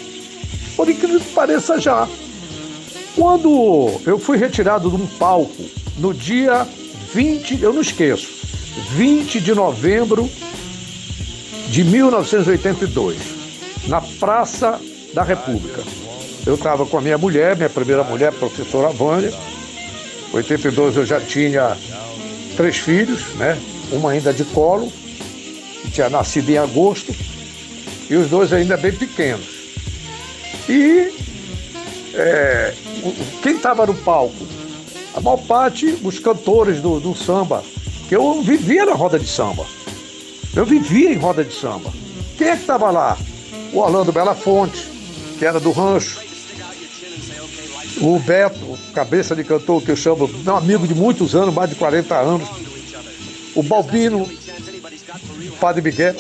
por 0.77 0.89
incrível 0.89 1.21
que 1.21 1.33
pareça, 1.33 1.81
já. 1.81 2.09
Quando 3.17 4.01
eu 4.07 4.19
fui 4.19 4.37
retirado 4.37 4.89
de 4.89 4.97
um 4.97 5.07
palco 5.07 5.65
no 5.99 6.15
dia 6.15 6.67
20, 7.13 7.61
eu 7.61 7.73
não 7.73 7.81
esqueço, 7.81 8.29
20 8.93 9.41
de 9.41 9.55
novembro 9.55 10.31
de 11.69 11.83
1982, 11.83 13.17
na 13.89 14.01
Praça 14.01 14.81
da 15.13 15.25
República. 15.25 15.83
Eu 16.47 16.55
estava 16.55 16.87
com 16.87 16.99
a 16.99 17.01
minha 17.01 17.19
mulher, 17.19 17.57
minha 17.57 17.69
primeira 17.69 18.05
mulher, 18.05 18.33
professora 18.33 18.89
Vânia. 18.89 19.33
Em 20.33 20.37
82 20.37 20.97
eu 20.97 21.07
já 21.07 21.21
tinha 21.21 21.77
três 22.57 22.77
filhos, 22.77 23.23
né? 23.37 23.59
Uma 23.91 24.11
ainda 24.11 24.33
de 24.33 24.45
colo, 24.45 24.93
que 25.83 25.91
tinha 25.91 26.11
nascido 26.11 26.51
em 26.51 26.59
agosto, 26.59 27.15
e 28.11 28.15
os 28.15 28.29
dois 28.29 28.53
ainda 28.53 28.77
bem 28.77 28.93
pequenos. 28.93 29.47
E 30.69 31.13
é, 32.15 32.75
quem 33.43 33.57
estava 33.57 33.87
no 33.87 33.95
palco? 33.95 34.47
A 35.15 35.21
maior 35.21 35.39
parte, 35.39 35.99
os 36.03 36.19
cantores 36.19 36.81
do, 36.81 37.01
do 37.01 37.15
samba, 37.15 37.65
que 38.09 38.15
eu 38.15 38.43
vivia 38.43 38.85
na 38.85 38.95
roda 38.95 39.19
de 39.19 39.27
samba. 39.27 39.67
Eu 40.55 40.65
vivia 40.65 41.13
em 41.13 41.19
roda 41.19 41.45
de 41.45 41.55
samba. 41.55 41.93
Quem 42.37 42.49
é 42.49 42.55
que 42.55 42.63
estava 42.63 42.91
lá? 42.91 43.17
O 43.73 43.79
Orlando 43.79 44.13
Belafonte, 44.13 44.89
que 45.39 45.45
era 45.45 45.59
do 45.59 45.71
rancho, 45.71 46.21
o 48.01 48.19
Beto, 48.19 48.79
cabeça 48.95 49.35
de 49.35 49.43
cantor 49.45 49.83
que 49.83 49.91
eu 49.91 49.97
chamo, 49.97 50.29
meu 50.29 50.57
amigo 50.57 50.87
de 50.87 50.95
muitos 50.95 51.35
anos, 51.35 51.55
mais 51.55 51.71
de 51.71 51.77
40 51.77 52.15
anos. 52.15 52.49
O 53.55 53.63
Balbino, 53.63 54.21
o 54.21 55.57
Padre 55.61 55.83
Miguel, 55.83 56.15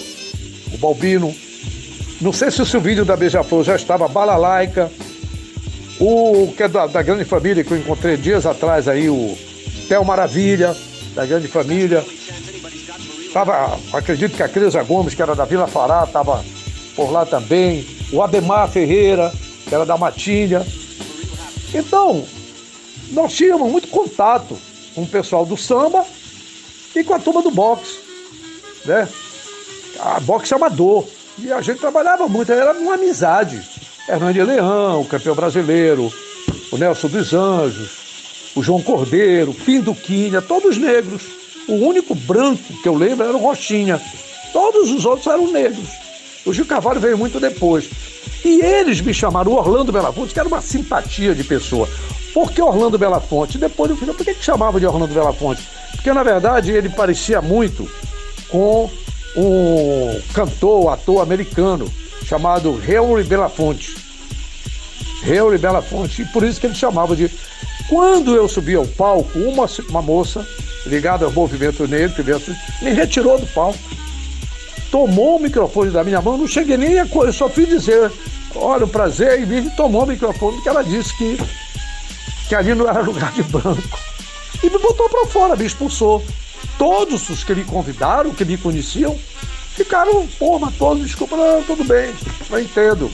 o 0.72 0.78
Balbino. 0.78 1.34
Não 2.20 2.32
sei 2.32 2.50
se 2.50 2.60
o 2.60 2.66
Silvinho 2.66 3.04
da 3.04 3.16
Beija-Flor 3.16 3.62
já 3.62 3.76
estava, 3.76 4.08
Balalaica. 4.08 4.90
O 6.00 6.52
que 6.56 6.62
é 6.64 6.68
da, 6.68 6.86
da, 6.86 7.02
grande 7.02 7.24
família 7.24 7.62
que 7.62 7.72
eu 7.72 7.78
encontrei 7.78 8.16
dias 8.16 8.46
atrás 8.46 8.88
aí, 8.88 9.08
o 9.08 9.36
Theo 9.88 10.04
Maravilha, 10.04 10.74
da 11.14 11.26
grande 11.26 11.48
família. 11.48 12.04
Tava, 13.32 13.78
acredito 13.92 14.36
que 14.36 14.42
a 14.42 14.48
Creuza 14.48 14.82
Gomes, 14.82 15.14
que 15.14 15.22
era 15.22 15.34
da 15.34 15.44
Vila 15.44 15.66
Fará, 15.66 16.04
estava 16.04 16.44
por 16.96 17.10
lá 17.10 17.24
também. 17.24 17.86
O 18.12 18.22
Ademar 18.22 18.68
Ferreira, 18.68 19.32
que 19.68 19.74
era 19.74 19.84
da 19.84 19.96
Matinha. 19.96 20.64
Então, 21.74 22.24
nós 23.10 23.32
tínhamos 23.32 23.70
muito 23.70 23.88
contato 23.88 24.58
com 24.94 25.02
o 25.02 25.06
pessoal 25.06 25.44
do 25.44 25.56
samba 25.56 26.04
e 26.94 27.04
com 27.04 27.14
a 27.14 27.18
turma 27.18 27.42
do 27.42 27.50
boxe, 27.50 27.98
né? 28.84 29.08
A 30.00 30.20
boxe 30.20 30.54
amador. 30.54 31.04
E 31.38 31.52
a 31.52 31.60
gente 31.60 31.78
trabalhava 31.78 32.26
muito, 32.26 32.52
era 32.52 32.72
uma 32.72 32.94
amizade. 32.94 33.62
Hernandes 34.08 34.46
Leão, 34.46 35.04
campeão 35.04 35.34
brasileiro, 35.34 36.12
o 36.72 36.76
Nelson 36.76 37.08
dos 37.08 37.32
Anjos, 37.32 38.52
o 38.56 38.62
João 38.62 38.82
Cordeiro, 38.82 39.54
Pinduquinha, 39.54 40.42
todos 40.42 40.76
negros. 40.76 41.22
O 41.68 41.74
único 41.74 42.14
branco 42.14 42.72
que 42.82 42.88
eu 42.88 42.94
lembro 42.94 43.26
era 43.26 43.36
o 43.36 43.40
Rochinha. 43.40 44.00
Todos 44.52 44.90
os 44.90 45.04
outros 45.04 45.26
eram 45.26 45.52
negros. 45.52 46.07
O 46.44 46.52
Gil 46.52 46.66
Carvalho 46.66 47.00
veio 47.00 47.18
muito 47.18 47.40
depois. 47.40 47.88
E 48.44 48.64
eles 48.64 49.00
me 49.00 49.12
chamaram, 49.12 49.52
o 49.52 49.56
Orlando 49.56 49.92
Belafonte, 49.92 50.32
que 50.32 50.40
era 50.40 50.48
uma 50.48 50.60
simpatia 50.60 51.34
de 51.34 51.44
pessoa. 51.44 51.88
Por 52.32 52.52
que 52.52 52.62
Orlando 52.62 52.98
Belafonte? 52.98 53.58
Depois 53.58 53.90
eu 53.90 53.96
falei, 53.96 54.14
por 54.14 54.24
que, 54.24 54.34
que 54.34 54.44
chamava 54.44 54.78
de 54.78 54.86
Orlando 54.86 55.12
Belafonte? 55.12 55.66
Porque 55.92 56.12
na 56.12 56.22
verdade 56.22 56.70
ele 56.70 56.88
parecia 56.88 57.42
muito 57.42 57.90
com 58.48 58.90
um 59.36 60.20
cantor, 60.32 60.92
ator 60.92 61.22
americano 61.22 61.92
chamado 62.24 62.80
Henry 62.86 63.24
Belafonte. 63.24 63.96
Henry 65.24 65.58
Belafonte, 65.58 66.22
e 66.22 66.24
por 66.26 66.44
isso 66.44 66.60
que 66.60 66.66
ele 66.66 66.74
chamava 66.74 67.16
de. 67.16 67.30
Quando 67.88 68.36
eu 68.36 68.48
subi 68.48 68.74
ao 68.74 68.86
palco, 68.86 69.38
uma, 69.38 69.66
uma 69.88 70.02
moça 70.02 70.46
ligada 70.86 71.24
ao 71.24 71.32
movimento 71.32 71.86
negro, 71.88 72.22
me 72.82 72.92
retirou 72.92 73.38
do 73.38 73.46
palco 73.48 73.78
tomou 74.90 75.36
o 75.36 75.40
microfone 75.40 75.90
da 75.90 76.04
minha 76.04 76.20
mão, 76.20 76.36
não 76.36 76.46
cheguei 76.46 76.76
nem 76.76 76.98
a 76.98 77.06
coisa, 77.06 77.32
só 77.32 77.48
fui 77.48 77.66
dizer, 77.66 78.10
olha, 78.54 78.84
o 78.84 78.88
prazer, 78.88 79.42
e 79.42 79.46
me 79.46 79.70
tomou 79.70 80.04
o 80.04 80.06
microfone, 80.06 80.54
porque 80.54 80.68
ela 80.68 80.82
disse 80.82 81.16
que, 81.16 81.38
que 82.48 82.54
ali 82.54 82.74
não 82.74 82.88
era 82.88 83.00
lugar 83.02 83.32
de 83.32 83.42
branco. 83.42 83.98
E 84.62 84.70
me 84.70 84.78
botou 84.78 85.08
para 85.08 85.26
fora, 85.26 85.56
me 85.56 85.64
expulsou. 85.64 86.24
Todos 86.76 87.28
os 87.28 87.44
que 87.44 87.54
me 87.54 87.64
convidaram, 87.64 88.32
que 88.32 88.44
me 88.44 88.56
conheciam, 88.56 89.18
ficaram, 89.74 90.26
porra, 90.38 90.72
todos, 90.78 91.04
desculpa, 91.04 91.36
não, 91.36 91.62
tudo 91.62 91.84
bem, 91.84 92.14
eu 92.50 92.60
entendo. 92.60 93.10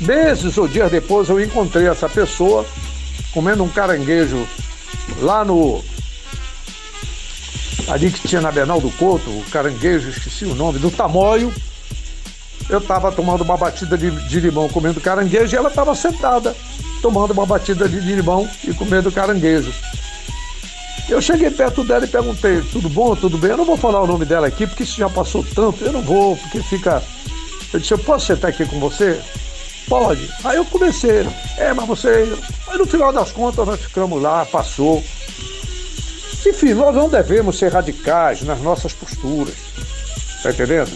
Meses 0.00 0.58
ou 0.58 0.66
dias 0.66 0.90
depois 0.90 1.28
eu 1.28 1.40
encontrei 1.40 1.86
essa 1.86 2.08
pessoa 2.08 2.66
comendo 3.32 3.62
um 3.62 3.68
caranguejo 3.68 4.46
lá 5.20 5.44
no, 5.44 5.82
ali 7.92 8.10
que 8.10 8.26
tinha 8.26 8.40
na 8.40 8.50
Bernal 8.50 8.80
do 8.80 8.90
Couto, 8.92 9.28
o 9.28 9.44
caranguejo, 9.50 10.08
esqueci 10.08 10.46
o 10.46 10.54
nome, 10.54 10.78
do 10.78 10.90
tamoio. 10.90 11.52
Eu 12.70 12.78
estava 12.78 13.12
tomando 13.12 13.42
uma 13.42 13.56
batida 13.56 13.98
de, 13.98 14.10
de, 14.28 14.40
limão 14.40 14.66
comendo 14.68 14.98
caranguejo 14.98 15.54
e 15.54 15.58
ela 15.58 15.68
estava 15.68 15.94
sentada 15.94 16.56
tomando 17.02 17.32
uma 17.32 17.44
batida 17.44 17.86
de, 17.86 18.00
de 18.00 18.14
limão 18.14 18.48
e 18.64 18.72
comendo 18.72 19.12
caranguejo. 19.12 19.70
Eu 21.06 21.20
cheguei 21.20 21.50
perto 21.50 21.84
dela 21.84 22.06
e 22.06 22.08
perguntei: 22.08 22.62
tudo 22.72 22.88
bom, 22.88 23.14
tudo 23.14 23.36
bem? 23.36 23.50
Eu 23.50 23.58
não 23.58 23.64
vou 23.66 23.76
falar 23.76 24.00
o 24.00 24.06
nome 24.06 24.24
dela 24.24 24.46
aqui 24.46 24.66
porque 24.66 24.84
isso 24.84 24.96
já 24.96 25.10
passou 25.10 25.44
tanto, 25.54 25.84
eu 25.84 25.92
não 25.92 26.00
vou, 26.00 26.36
porque 26.36 26.62
fica. 26.62 27.02
Eu 27.74 27.78
disse: 27.78 27.92
eu 27.92 27.98
posso 27.98 28.26
sentar 28.26 28.50
aqui 28.50 28.64
com 28.64 28.80
você? 28.80 29.20
Pode. 29.86 30.30
Aí 30.44 30.56
eu 30.56 30.64
comecei: 30.64 31.26
é, 31.58 31.74
mas 31.74 31.86
você. 31.86 32.32
Aí 32.68 32.78
no 32.78 32.86
final 32.86 33.12
das 33.12 33.32
contas 33.32 33.66
nós 33.66 33.80
ficamos 33.80 34.22
lá, 34.22 34.46
passou. 34.46 35.04
Enfim, 36.44 36.74
nós 36.74 36.94
não 36.94 37.08
devemos 37.08 37.58
ser 37.58 37.72
radicais 37.72 38.42
nas 38.42 38.60
nossas 38.60 38.92
posturas. 38.92 39.54
Tá 40.42 40.50
entendendo? 40.50 40.90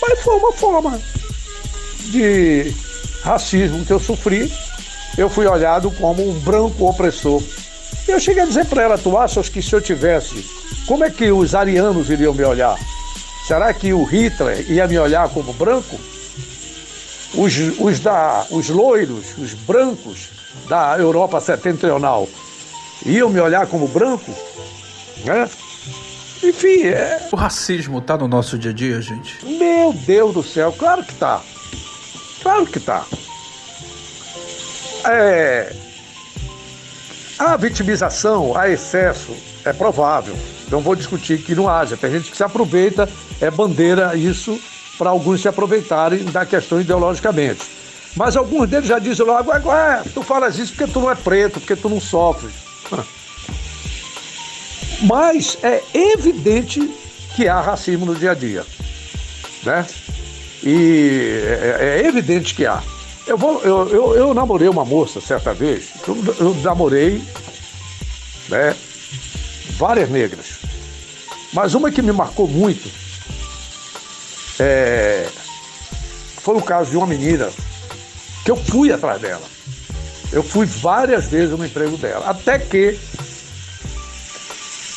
Mas 0.00 0.20
foi 0.20 0.36
uma 0.36 0.52
forma 0.52 1.00
de 2.10 2.74
racismo 3.22 3.84
que 3.84 3.92
eu 3.92 3.98
sofri. 3.98 4.52
Eu 5.16 5.30
fui 5.30 5.46
olhado 5.46 5.90
como 5.92 6.28
um 6.28 6.38
branco 6.40 6.86
opressor. 6.86 7.42
Eu 8.06 8.20
cheguei 8.20 8.42
a 8.42 8.46
dizer 8.46 8.66
para 8.66 8.82
ela: 8.82 8.98
Tu 8.98 9.16
achas 9.16 9.48
que 9.48 9.62
se 9.62 9.74
eu 9.74 9.80
tivesse, 9.80 10.44
como 10.86 11.04
é 11.04 11.10
que 11.10 11.32
os 11.32 11.54
arianos 11.54 12.10
iriam 12.10 12.34
me 12.34 12.44
olhar? 12.44 12.76
Será 13.46 13.72
que 13.72 13.92
o 13.92 14.04
Hitler 14.04 14.70
ia 14.70 14.86
me 14.86 14.98
olhar 14.98 15.28
como 15.30 15.52
branco? 15.54 15.98
Os, 17.34 17.54
os, 17.78 18.00
da, 18.00 18.46
os 18.50 18.68
loiros, 18.68 19.36
os 19.38 19.54
brancos 19.54 20.28
da 20.68 20.96
Europa 20.98 21.40
setentrional 21.40 22.28
iam 23.04 23.28
me 23.28 23.40
olhar 23.40 23.66
como 23.66 23.88
branco? 23.88 24.32
Né? 25.24 25.48
Enfim, 26.42 26.86
é. 26.86 27.28
O 27.32 27.36
racismo 27.36 28.00
tá 28.00 28.16
no 28.16 28.28
nosso 28.28 28.58
dia 28.58 28.70
a 28.70 28.74
dia, 28.74 29.00
gente? 29.00 29.44
Meu 29.44 29.92
Deus 29.92 30.34
do 30.34 30.42
céu, 30.42 30.72
claro 30.72 31.04
que 31.04 31.14
tá. 31.14 31.40
Claro 32.42 32.66
que 32.66 32.78
tá. 32.78 33.04
É. 35.04 35.74
A 37.38 37.56
vitimização, 37.56 38.56
a 38.56 38.68
excesso, 38.68 39.34
é 39.64 39.72
provável. 39.72 40.36
Não 40.70 40.80
vou 40.80 40.94
discutir 40.96 41.38
que 41.42 41.54
não 41.54 41.68
haja. 41.68 41.96
Tem 41.96 42.10
gente 42.10 42.30
que 42.30 42.36
se 42.36 42.42
aproveita, 42.42 43.08
é 43.40 43.50
bandeira 43.50 44.16
isso 44.16 44.58
para 44.96 45.10
alguns 45.10 45.42
se 45.42 45.48
aproveitarem 45.48 46.24
da 46.24 46.46
questão 46.46 46.80
ideologicamente. 46.80 47.62
Mas 48.16 48.36
alguns 48.36 48.68
deles 48.68 48.88
já 48.88 48.98
dizem 48.98 49.26
logo, 49.26 49.50
ué, 49.50 50.02
tu 50.14 50.22
falas 50.22 50.58
isso 50.58 50.72
porque 50.74 50.90
tu 50.90 51.00
não 51.00 51.10
é 51.10 51.14
preto, 51.14 51.60
porque 51.60 51.76
tu 51.76 51.88
não 51.88 52.00
sofre. 52.00 52.48
Mas 55.02 55.58
é 55.62 55.82
evidente 55.92 56.80
que 57.34 57.46
há 57.48 57.60
racismo 57.60 58.06
no 58.06 58.14
dia 58.14 58.30
a 58.30 58.34
dia. 58.34 58.64
Né? 59.62 59.86
E 60.62 61.42
é, 61.44 62.00
é 62.02 62.06
evidente 62.06 62.54
que 62.54 62.64
há. 62.64 62.82
Eu, 63.26 63.36
vou, 63.36 63.60
eu, 63.62 63.88
eu, 63.88 64.14
eu, 64.14 64.34
namorei 64.34 64.68
uma 64.68 64.84
moça 64.84 65.20
certa 65.20 65.52
vez, 65.52 65.90
eu, 66.06 66.16
eu 66.38 66.54
namorei 66.62 67.22
né, 68.48 68.74
várias 69.76 70.08
negras. 70.08 70.58
Mas 71.52 71.74
uma 71.74 71.90
que 71.90 72.00
me 72.02 72.12
marcou 72.12 72.46
muito 72.46 72.88
é, 74.58 75.28
foi 76.40 76.56
o 76.56 76.62
caso 76.62 76.90
de 76.90 76.96
uma 76.96 77.06
menina 77.06 77.50
que 78.44 78.50
eu 78.50 78.56
fui 78.56 78.92
atrás 78.92 79.20
dela. 79.20 79.55
Eu 80.32 80.42
fui 80.42 80.66
várias 80.66 81.26
vezes 81.26 81.56
no 81.56 81.64
emprego 81.64 81.96
dela. 81.96 82.28
Até 82.28 82.58
que 82.58 82.98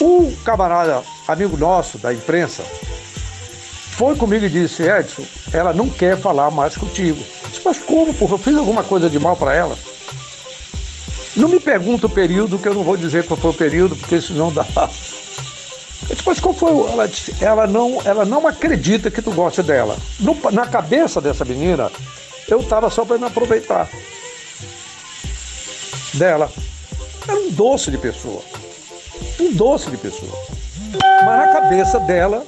um 0.02 0.34
camarada, 0.44 1.04
amigo 1.28 1.58
nosso 1.58 1.98
da 1.98 2.14
imprensa, 2.14 2.64
foi 3.92 4.16
comigo 4.16 4.46
e 4.46 4.50
disse: 4.50 4.84
Edson, 4.84 5.24
ela 5.54 5.74
não 5.74 5.90
quer 5.90 6.18
falar 6.18 6.50
mais 6.52 6.76
contigo. 6.76 7.22
Disse, 7.50 7.62
mas 7.64 7.80
como, 7.80 8.14
porra? 8.14 8.34
Eu 8.34 8.38
fiz 8.38 8.58
alguma 8.58 8.84
coisa 8.84 9.10
de 9.10 9.20
mal 9.20 9.36
para 9.36 9.54
ela? 9.54 9.78
Não 11.36 11.48
me 11.48 11.60
pergunta 11.60 12.08
o 12.08 12.10
período, 12.10 12.58
que 12.58 12.68
eu 12.68 12.74
não 12.74 12.84
vou 12.84 12.98
dizer 12.98 13.26
qual 13.26 13.40
foi 13.40 13.52
o 13.52 13.54
período, 13.54 13.96
porque 13.96 14.20
senão 14.22 14.52
dá. 14.52 14.66
Disse, 16.10 16.24
mas 16.26 16.40
qual 16.40 16.54
foi? 16.54 16.72
Ela 16.72 17.08
disse, 17.08 17.36
ela 17.40 17.68
não, 17.68 18.02
ela 18.04 18.26
não 18.26 18.48
acredita 18.48 19.12
que 19.12 19.22
tu 19.22 19.32
gosta 19.32 19.62
dela. 19.62 19.96
No, 20.20 20.36
na 20.52 20.66
cabeça 20.66 21.22
dessa 21.22 21.46
menina, 21.46 21.92
eu 22.48 22.62
estava 22.62 22.90
só 22.90 23.06
para 23.06 23.18
me 23.18 23.26
aproveitar 23.26 23.88
dela. 26.14 26.52
Era 27.28 27.40
um 27.40 27.52
doce 27.52 27.92
de 27.92 27.98
pessoa. 27.98 28.42
Um 29.40 29.54
doce 29.54 29.90
de 29.90 29.98
pessoa. 29.98 30.38
Mas 30.94 31.38
na 31.38 31.48
cabeça 31.54 32.00
dela, 32.00 32.46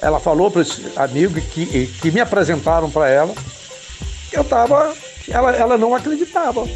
ela 0.00 0.18
falou 0.18 0.50
para 0.50 0.62
esse 0.62 0.92
amigo 0.96 1.40
que, 1.40 1.86
que 1.86 2.10
me 2.10 2.20
apresentaram 2.20 2.90
para 2.90 3.08
ela, 3.08 3.34
eu 4.32 4.42
estava. 4.42 4.94
Ela, 5.28 5.54
ela 5.54 5.78
não 5.78 5.94
acreditava. 5.94 6.66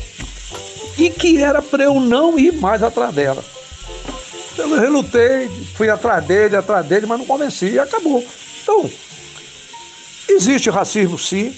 E 0.98 1.08
que 1.08 1.42
era 1.42 1.62
para 1.62 1.84
eu 1.84 1.94
não 1.98 2.38
ir 2.38 2.52
mais 2.52 2.82
atrás 2.82 3.14
dela. 3.14 3.42
Eu 4.58 4.78
relutei, 4.78 5.48
fui 5.74 5.88
atrás 5.88 6.24
dele, 6.24 6.56
atrás 6.56 6.84
dele, 6.84 7.06
mas 7.06 7.18
não 7.18 7.26
convenci 7.26 7.70
e 7.70 7.78
acabou. 7.78 8.22
Então, 8.62 8.90
existe 10.28 10.68
racismo 10.68 11.18
sim, 11.18 11.54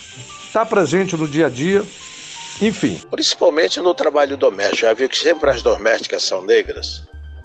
está 0.47 0.65
presente 0.65 1.17
no 1.17 1.27
dia 1.27 1.47
a 1.47 1.51
dia, 1.51 1.85
enfim. 2.61 3.01
Principalmente 3.11 3.81
no 3.81 3.95
trabalho 3.95 4.37
doméstico. 4.37 4.83
Já 4.83 4.93
viu 4.93 5.09
que 5.09 5.19
sempre 5.19 5.51
as 5.51 5.63
domésticas 5.63 6.23
são 6.23 6.45
negras 6.45 7.03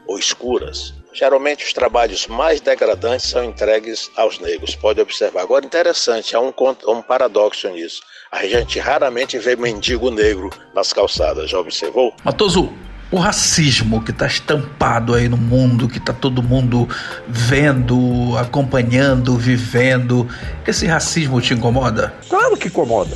ou 0.08 0.18
escuras. 0.18 0.94
Geralmente 1.14 1.66
os 1.66 1.74
trabalhos 1.74 2.28
mais 2.28 2.62
degradantes 2.62 3.30
são 3.30 3.44
entregues 3.44 4.10
aos 4.16 4.40
negros. 4.40 4.76
Pode 4.76 5.02
observar. 5.02 5.42
Agora, 5.42 5.66
interessante, 5.66 6.36
há 6.36 6.40
um, 6.40 6.54
um 6.88 7.02
paradoxo 7.02 7.68
nisso. 7.70 8.02
A 8.32 8.46
gente 8.46 8.80
raramente 8.80 9.38
vê 9.40 9.56
mendigo 9.56 10.12
negro 10.12 10.50
nas 10.74 10.94
calçadas, 10.94 11.50
já 11.50 11.60
observou? 11.60 12.14
Matoso, 12.24 12.72
o 13.12 13.18
racismo 13.18 14.04
que 14.04 14.12
está 14.12 14.28
estampado 14.28 15.16
aí 15.16 15.28
no 15.28 15.36
mundo, 15.36 15.90
que 15.90 15.98
está 15.98 16.14
todo 16.14 16.44
mundo 16.44 16.88
vendo, 17.28 18.38
acompanhando, 18.38 19.36
vivendo, 19.36 20.28
esse 20.68 20.86
racismo 20.86 21.42
te 21.42 21.56
incomoda? 21.56 22.14
Claro 22.30 22.56
que 22.56 22.68
incomoda. 22.68 23.16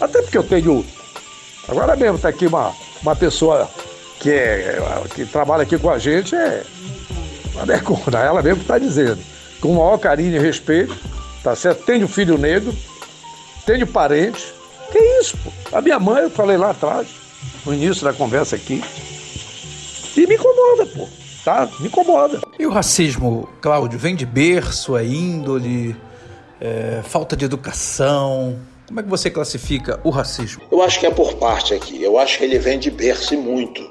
Até 0.00 0.20
porque 0.22 0.38
eu 0.38 0.42
tenho. 0.42 0.84
Agora 1.68 1.96
mesmo 1.96 2.16
está 2.16 2.28
aqui 2.28 2.46
uma, 2.46 2.72
uma 3.02 3.14
pessoa 3.16 3.70
que, 4.18 4.30
é, 4.30 4.78
que 5.14 5.24
trabalha 5.24 5.62
aqui 5.62 5.78
com 5.78 5.90
a 5.90 5.98
gente, 5.98 6.34
é 6.34 6.64
a 7.58 8.18
ela 8.18 8.42
mesmo 8.42 8.62
está 8.62 8.78
dizendo, 8.78 9.22
com 9.60 9.72
o 9.72 9.74
maior 9.76 9.98
carinho 9.98 10.34
e 10.34 10.38
respeito, 10.38 10.96
tá 11.42 11.54
certo? 11.54 11.84
Tenho 11.84 12.08
filho 12.08 12.38
negro, 12.38 12.74
tenho 13.66 13.86
parente. 13.86 14.52
Que 14.90 14.98
isso, 15.20 15.36
pô? 15.38 15.50
A 15.76 15.80
minha 15.80 15.98
mãe, 15.98 16.22
eu 16.22 16.30
falei 16.30 16.56
lá 16.56 16.70
atrás, 16.70 17.08
no 17.64 17.72
início 17.72 18.04
da 18.04 18.12
conversa 18.12 18.56
aqui, 18.56 18.82
e 20.16 20.26
me 20.26 20.34
incomoda, 20.34 20.86
pô. 20.86 21.08
Tá? 21.44 21.68
Me 21.80 21.88
incomoda. 21.88 22.40
E 22.58 22.66
o 22.66 22.70
racismo, 22.70 23.48
Cláudio, 23.60 23.98
vem 23.98 24.14
de 24.14 24.24
berço, 24.24 24.94
a 24.94 25.02
índole, 25.02 25.96
é, 26.60 27.00
falta 27.04 27.36
de 27.36 27.44
educação? 27.44 28.58
Como 28.92 29.00
é 29.00 29.04
que 29.04 29.08
você 29.08 29.30
classifica 29.30 29.98
o 30.04 30.10
racismo? 30.10 30.64
Eu 30.70 30.82
acho 30.82 31.00
que 31.00 31.06
é 31.06 31.10
por 31.10 31.32
parte 31.36 31.72
aqui. 31.72 32.02
Eu 32.02 32.18
acho 32.18 32.36
que 32.36 32.44
ele 32.44 32.58
vem 32.58 32.78
de 32.78 32.90
berço 32.90 33.32
e 33.32 33.38
muito. 33.38 33.82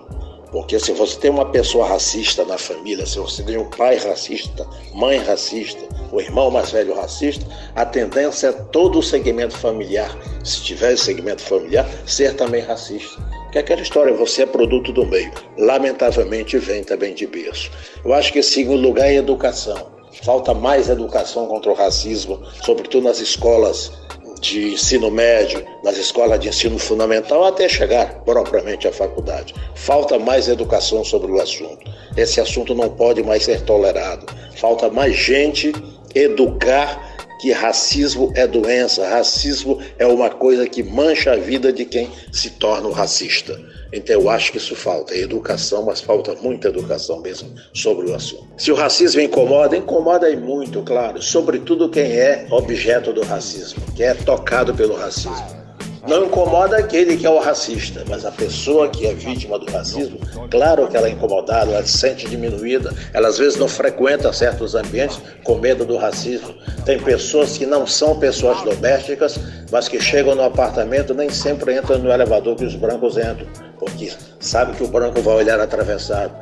Porque 0.52 0.80
se 0.80 0.92
você 0.92 1.18
tem 1.18 1.32
uma 1.32 1.50
pessoa 1.50 1.88
racista 1.88 2.46
na 2.46 2.56
família, 2.56 3.04
se 3.08 3.18
você 3.18 3.42
tem 3.42 3.58
um 3.58 3.68
pai 3.68 3.98
racista, 3.98 4.64
mãe 4.94 5.18
racista, 5.18 5.80
o 6.12 6.22
irmão 6.22 6.52
mais 6.52 6.70
velho 6.70 6.94
racista, 6.94 7.44
a 7.76 7.84
tendência 7.84 8.50
é 8.50 8.52
todo 8.52 9.00
o 9.00 9.02
segmento 9.02 9.58
familiar, 9.58 10.16
se 10.44 10.62
tiver 10.62 10.96
segmento 10.96 11.42
familiar, 11.42 11.90
ser 12.06 12.36
também 12.36 12.62
racista. 12.62 13.20
Que 13.52 13.58
é 13.58 13.62
aquela 13.62 13.82
história, 13.82 14.14
você 14.14 14.44
é 14.44 14.46
produto 14.46 14.94
do 14.94 15.04
meio. 15.04 15.32
Lamentavelmente 15.58 16.60
vem 16.60 16.84
também 16.84 17.16
de 17.16 17.26
berço. 17.26 17.72
Eu 18.06 18.14
acho 18.14 18.32
que 18.32 18.38
em 18.38 18.44
segundo 18.44 18.84
lugar 18.84 19.08
é 19.08 19.16
educação. 19.16 20.00
Falta 20.24 20.54
mais 20.54 20.90
educação 20.90 21.48
contra 21.48 21.72
o 21.72 21.74
racismo, 21.74 22.40
sobretudo 22.64 23.06
nas 23.06 23.20
escolas 23.20 23.92
de 24.42 24.74
ensino 24.74 25.12
médio, 25.12 25.64
nas 25.84 25.96
escolas 25.98 26.40
de 26.40 26.50
ensino 26.50 26.80
fundamental, 26.80 27.46
até 27.46 27.70
chegar 27.70 28.22
propriamente 28.26 28.88
à 28.88 28.92
faculdade. 28.92 29.54
Falta 29.76 30.18
mais 30.18 30.48
educação 30.48 31.04
sobre 31.04 31.32
o 31.32 31.40
assunto. 31.40 31.90
Esse 32.18 32.42
assunto 32.42 32.74
não 32.74 32.90
pode 32.90 33.22
mais 33.22 33.44
ser 33.44 33.62
tolerado. 33.62 34.26
Falta 34.56 34.90
mais 34.90 35.16
gente 35.16 35.72
educar 36.16 37.11
que 37.42 37.52
racismo 37.52 38.32
é 38.36 38.46
doença, 38.46 39.08
racismo 39.08 39.80
é 39.98 40.06
uma 40.06 40.30
coisa 40.30 40.68
que 40.68 40.84
mancha 40.84 41.32
a 41.32 41.36
vida 41.36 41.74
de 41.74 41.86
quem 41.86 42.08
se 42.32 42.52
torna 42.52 42.88
um 42.88 42.92
racista. 42.92 43.60
Então 43.92 44.22
eu 44.22 44.30
acho 44.30 44.52
que 44.52 44.60
isso 44.60 44.76
falta, 44.76 45.16
é 45.16 45.22
educação, 45.22 45.84
mas 45.84 46.00
falta 46.00 46.36
muita 46.36 46.68
educação 46.68 47.20
mesmo 47.20 47.50
sobre 47.74 48.10
o 48.10 48.16
assunto. 48.16 48.48
Se 48.58 48.72
o 48.72 48.76
racismo 48.76 49.22
incomoda, 49.22 49.76
incomoda 49.76 50.30
e 50.30 50.38
muito, 50.38 50.84
claro, 50.84 51.20
sobretudo 51.22 51.90
quem 51.90 52.12
é 52.12 52.46
objeto 52.52 53.12
do 53.12 53.24
racismo, 53.24 53.82
que 53.96 54.04
é 54.04 54.14
tocado 54.14 54.74
pelo 54.76 54.96
racismo. 54.96 55.61
Não 56.08 56.26
incomoda 56.26 56.78
aquele 56.78 57.16
que 57.16 57.28
é 57.28 57.30
o 57.30 57.40
racista, 57.40 58.04
mas 58.10 58.26
a 58.26 58.32
pessoa 58.32 58.90
que 58.90 59.06
é 59.06 59.14
vítima 59.14 59.60
do 59.60 59.72
racismo, 59.72 60.20
claro 60.50 60.88
que 60.88 60.98
ela 60.98 61.08
é 61.08 61.12
incomodada, 61.12 61.72
ela 61.72 61.86
se 61.86 61.98
sente 61.98 62.28
diminuída, 62.28 62.92
ela 63.14 63.28
às 63.28 63.38
vezes 63.38 63.60
não 63.60 63.68
frequenta 63.68 64.34
certos 64.34 64.74
ambientes 64.74 65.20
com 65.44 65.56
medo 65.56 65.86
do 65.86 65.98
racismo. 65.98 66.56
Tem 66.86 67.00
pessoas 67.00 67.56
que 67.58 67.68
não 67.68 67.86
são 67.86 68.18
pessoas 68.18 68.62
domésticas, 68.64 69.40
mas 69.72 69.88
que 69.88 70.02
chegam 70.02 70.34
no 70.34 70.44
apartamento 70.44 71.14
nem 71.14 71.30
sempre 71.30 71.78
entram 71.78 72.00
no 72.00 72.12
elevador 72.12 72.56
que 72.56 72.66
os 72.66 72.76
brancos 72.76 73.18
entram, 73.18 73.46
porque 73.78 74.12
sabe 74.40 74.76
que 74.76 74.84
o 74.84 74.88
branco 74.88 75.22
vai 75.22 75.36
olhar 75.36 75.60
atravessado. 75.60 76.34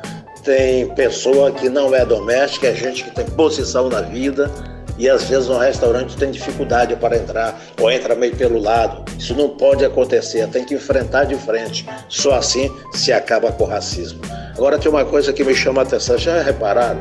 Tem 0.42 0.88
pessoa 0.94 1.52
que 1.52 1.68
não 1.68 1.94
é 1.94 2.04
doméstica, 2.06 2.68
é 2.68 2.74
gente 2.74 3.04
que 3.04 3.10
tem 3.10 3.26
posição 3.26 3.90
na 3.90 4.00
vida, 4.00 4.50
e 5.00 5.08
às 5.08 5.24
vezes 5.24 5.48
no 5.48 5.56
restaurante 5.56 6.14
tem 6.14 6.30
dificuldade 6.30 6.94
para 6.94 7.16
entrar 7.16 7.58
ou 7.80 7.90
entra 7.90 8.14
meio 8.14 8.36
pelo 8.36 8.60
lado. 8.60 9.02
Isso 9.18 9.34
não 9.34 9.48
pode 9.48 9.82
acontecer, 9.82 10.46
tem 10.48 10.62
que 10.62 10.74
enfrentar 10.74 11.24
de 11.24 11.36
frente. 11.36 11.88
Só 12.06 12.34
assim 12.34 12.70
se 12.92 13.10
acaba 13.10 13.50
com 13.50 13.64
o 13.64 13.66
racismo. 13.66 14.20
Agora 14.54 14.78
tem 14.78 14.90
uma 14.90 15.06
coisa 15.06 15.32
que 15.32 15.42
me 15.42 15.54
chama 15.54 15.80
a 15.80 15.84
atenção, 15.84 16.18
já 16.18 16.42
repararam? 16.42 17.00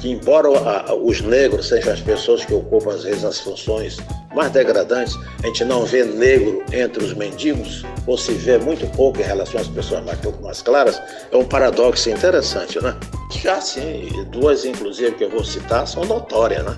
Que 0.00 0.10
embora 0.10 0.48
os 0.94 1.20
negros 1.20 1.68
sejam 1.68 1.92
as 1.92 2.00
pessoas 2.00 2.46
que 2.46 2.54
ocupam 2.54 2.94
às 2.94 3.04
vezes 3.04 3.24
as 3.24 3.38
funções 3.38 3.98
mais 4.34 4.50
degradantes, 4.50 5.14
a 5.42 5.46
gente 5.46 5.64
não 5.66 5.84
vê 5.84 6.02
negro 6.02 6.64
entre 6.72 7.04
os 7.04 7.12
mendigos, 7.12 7.84
ou 8.06 8.16
se 8.16 8.32
vê 8.32 8.56
muito 8.58 8.86
pouco 8.96 9.20
em 9.20 9.24
relação 9.24 9.60
às 9.60 9.68
pessoas 9.68 10.02
mais, 10.02 10.18
pouco 10.18 10.42
mais 10.42 10.62
claras, 10.62 11.00
é 11.30 11.36
um 11.36 11.44
paradoxo 11.44 12.08
interessante, 12.08 12.82
né? 12.82 12.96
Já 13.30 13.60
sim, 13.60 14.08
duas 14.30 14.64
inclusive 14.64 15.12
que 15.12 15.24
eu 15.24 15.30
vou 15.30 15.44
citar 15.44 15.86
são 15.86 16.04
notórias, 16.04 16.64
né? 16.64 16.76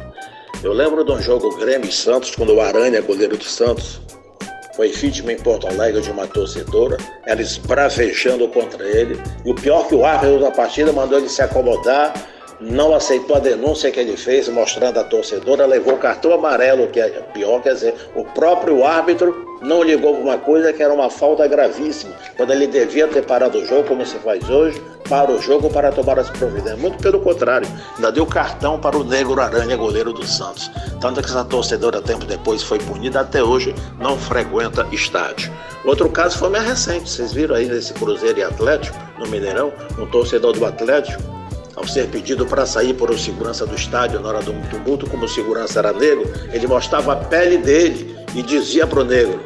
Eu 0.63 0.73
lembro 0.73 1.05
de 1.05 1.13
um 1.13 1.21
jogo 1.21 1.55
Grêmio 1.57 1.89
e 1.89 1.93
Santos, 1.93 2.35
quando 2.35 2.55
o 2.55 2.61
Aranha, 2.61 3.01
goleiro 3.03 3.37
do 3.37 3.45
Santos, 3.45 4.01
foi 4.75 4.89
vítima 4.89 5.33
em 5.33 5.37
Porto 5.37 5.69
Alegre 5.69 6.01
de 6.01 6.11
uma 6.11 6.27
torcedora, 6.27 6.97
ela 7.25 7.41
esbravejando 7.41 8.49
contra 8.49 8.85
ele. 8.85 9.21
E 9.45 9.51
o 9.51 9.55
pior 9.55 9.87
que 9.87 9.95
o 9.95 10.05
árbitro 10.05 10.41
da 10.41 10.51
partida 10.51 10.93
mandou 10.93 11.19
ele 11.19 11.29
se 11.29 11.43
acomodar. 11.43 12.13
Não 12.59 12.95
aceitou 12.95 13.37
a 13.37 13.39
denúncia 13.39 13.91
que 13.91 14.01
ele 14.01 14.17
fez, 14.17 14.49
mostrando 14.49 14.99
a 14.99 15.05
torcedora, 15.05 15.67
levou 15.67 15.95
o 15.95 15.99
cartão 15.99 16.33
amarelo, 16.33 16.89
que 16.89 16.99
é 16.99 17.09
pior, 17.35 17.63
quer 17.63 17.75
dizer, 17.75 17.95
o 18.15 18.25
próprio 18.25 18.83
árbitro 18.83 19.56
não 19.61 19.83
ligou 19.83 20.15
para 20.15 20.23
uma 20.23 20.39
coisa 20.39 20.73
que 20.73 20.83
era 20.83 20.93
uma 20.93 21.11
falta 21.11 21.47
gravíssima, 21.47 22.15
quando 22.37 22.53
ele 22.53 22.67
devia 22.67 23.09
ter 23.09 23.25
parado 23.25 23.59
o 23.59 23.65
jogo, 23.67 23.85
como 23.85 24.05
se 24.05 24.17
faz 24.19 24.49
hoje, 24.49 24.81
para 25.09 25.31
o 25.31 25.41
jogo 25.41 25.71
para 25.71 25.93
tomar 25.93 26.19
as 26.19 26.31
providências. 26.31 26.79
Muito 26.79 26.99
pelo 26.99 27.21
contrário, 27.21 27.69
ainda 27.95 28.11
deu 28.11 28.27
cartão 28.27 28.79
para 28.79 28.97
o 28.97 29.05
Negro 29.05 29.41
Aranha, 29.41 29.77
goleiro 29.77 30.13
do 30.13 30.27
Santos. 30.27 30.71
Tanto 31.01 31.21
que 31.23 31.29
essa 31.29 31.45
torcedora, 31.45 32.03
tempo 32.03 32.25
depois, 32.25 32.63
foi 32.63 32.79
punida, 32.79 33.21
até 33.21 33.43
hoje 33.43 33.75
não 33.99 34.19
frequenta 34.19 34.87
estádio. 34.93 35.53
Outro 35.85 36.09
caso 36.09 36.39
foi 36.39 36.51
mais 36.51 36.65
recente, 36.65 37.09
vocês 37.09 37.33
viram 37.33 37.55
aí 37.55 37.67
nesse 37.67 37.93
Cruzeiro 37.95 38.39
e 38.39 38.43
Atlético, 38.43 38.97
no 39.19 39.27
Mineirão, 39.29 39.73
um 39.99 40.07
torcedor 40.07 40.53
do 40.53 40.65
Atlético 40.65 41.37
ao 41.77 41.87
ser 41.87 42.09
pedido 42.09 42.47
para 42.47 42.65
sair 42.65 42.95
por 42.95 43.11
o 43.11 43.19
segurança 43.19 43.67
do 43.67 43.75
estádio 43.75 44.19
na 44.19 44.29
hora 44.29 44.43
do 44.43 44.53
tumulto, 44.71 45.09
como 45.09 45.27
o 45.27 45.29
segurança 45.29 45.79
era 45.79 45.93
negro, 45.93 46.25
ele 46.51 46.67
mostrava 46.67 47.13
a 47.13 47.17
pele 47.17 47.59
dele 47.59 48.17
e 48.37 48.43
dizia 48.43 48.87
para 48.87 49.01
o 49.01 49.05
negro: 49.05 49.41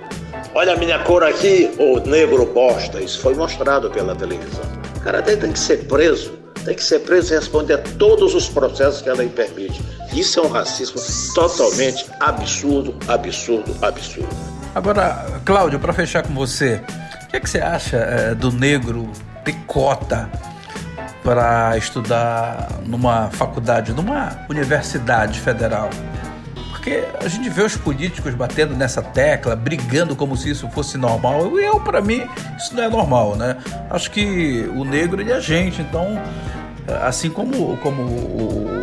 Olha 0.52 0.74
a 0.74 0.76
minha 0.76 0.98
cor 0.98 1.22
aqui, 1.22 1.70
ô 1.78 2.00
negro 2.00 2.44
bosta. 2.46 3.00
Isso 3.00 3.20
foi 3.20 3.34
mostrado 3.34 3.88
pela 3.88 4.14
televisão. 4.14 4.64
O 4.96 5.00
cara 5.00 5.22
tem, 5.22 5.36
tem 5.36 5.52
que 5.52 5.58
ser 5.58 5.86
preso, 5.86 6.32
tem 6.64 6.74
que 6.74 6.82
ser 6.82 6.98
preso 6.98 7.32
e 7.32 7.36
responder 7.36 7.74
a 7.74 7.78
todos 7.78 8.34
os 8.34 8.48
processos 8.48 9.00
que 9.00 9.08
a 9.08 9.14
lei 9.14 9.28
permite. 9.28 9.80
Isso 10.12 10.40
é 10.40 10.42
um 10.42 10.48
racismo 10.48 11.00
totalmente 11.34 12.04
absurdo, 12.18 12.96
absurdo, 13.06 13.74
absurdo. 13.80 14.28
Agora, 14.74 15.40
Cláudio, 15.44 15.78
para 15.78 15.92
fechar 15.92 16.22
com 16.24 16.34
você, 16.34 16.80
o 17.24 17.26
que, 17.28 17.36
é 17.36 17.40
que 17.40 17.48
você 17.48 17.60
acha 17.60 17.96
é, 17.96 18.34
do 18.34 18.50
negro 18.50 19.10
ter 19.44 19.54
cota 19.66 20.28
para 21.22 21.76
estudar 21.76 22.68
numa 22.86 23.30
faculdade, 23.30 23.92
numa 23.92 24.44
universidade 24.48 25.38
federal. 25.38 25.90
Porque 26.80 27.04
a 27.22 27.28
gente 27.28 27.50
vê 27.50 27.62
os 27.62 27.76
políticos 27.76 28.34
batendo 28.34 28.74
nessa 28.74 29.02
tecla, 29.02 29.54
brigando 29.54 30.16
como 30.16 30.34
se 30.34 30.48
isso 30.48 30.66
fosse 30.70 30.96
normal. 30.96 31.58
Eu, 31.58 31.78
para 31.78 32.00
mim, 32.00 32.26
isso 32.56 32.74
não 32.74 32.82
é 32.82 32.88
normal, 32.88 33.36
né? 33.36 33.58
Acho 33.90 34.10
que 34.10 34.66
o 34.74 34.82
negro 34.82 35.20
ele 35.20 35.30
é 35.30 35.38
gente, 35.42 35.82
então, 35.82 36.18
assim 37.02 37.28
como, 37.28 37.76
como 37.76 38.00
o, 38.00 38.80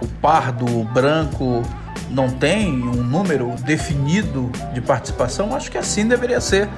o 0.00 0.08
pardo, 0.22 0.64
o 0.64 0.82
branco 0.84 1.62
não 2.08 2.30
tem 2.30 2.82
um 2.82 3.02
número 3.02 3.54
definido 3.66 4.50
de 4.72 4.80
participação, 4.80 5.54
acho 5.54 5.70
que 5.70 5.76
assim 5.76 6.08
deveria 6.08 6.40
ser 6.40 6.70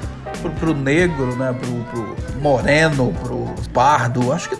para 0.58 0.70
o 0.70 0.74
negro, 0.74 1.36
né? 1.36 1.54
para 1.56 1.68
o 1.68 2.42
moreno, 2.42 3.14
para 3.22 3.32
o 3.32 3.54
pardo. 3.72 4.32
Acho 4.32 4.48
que 4.48 4.58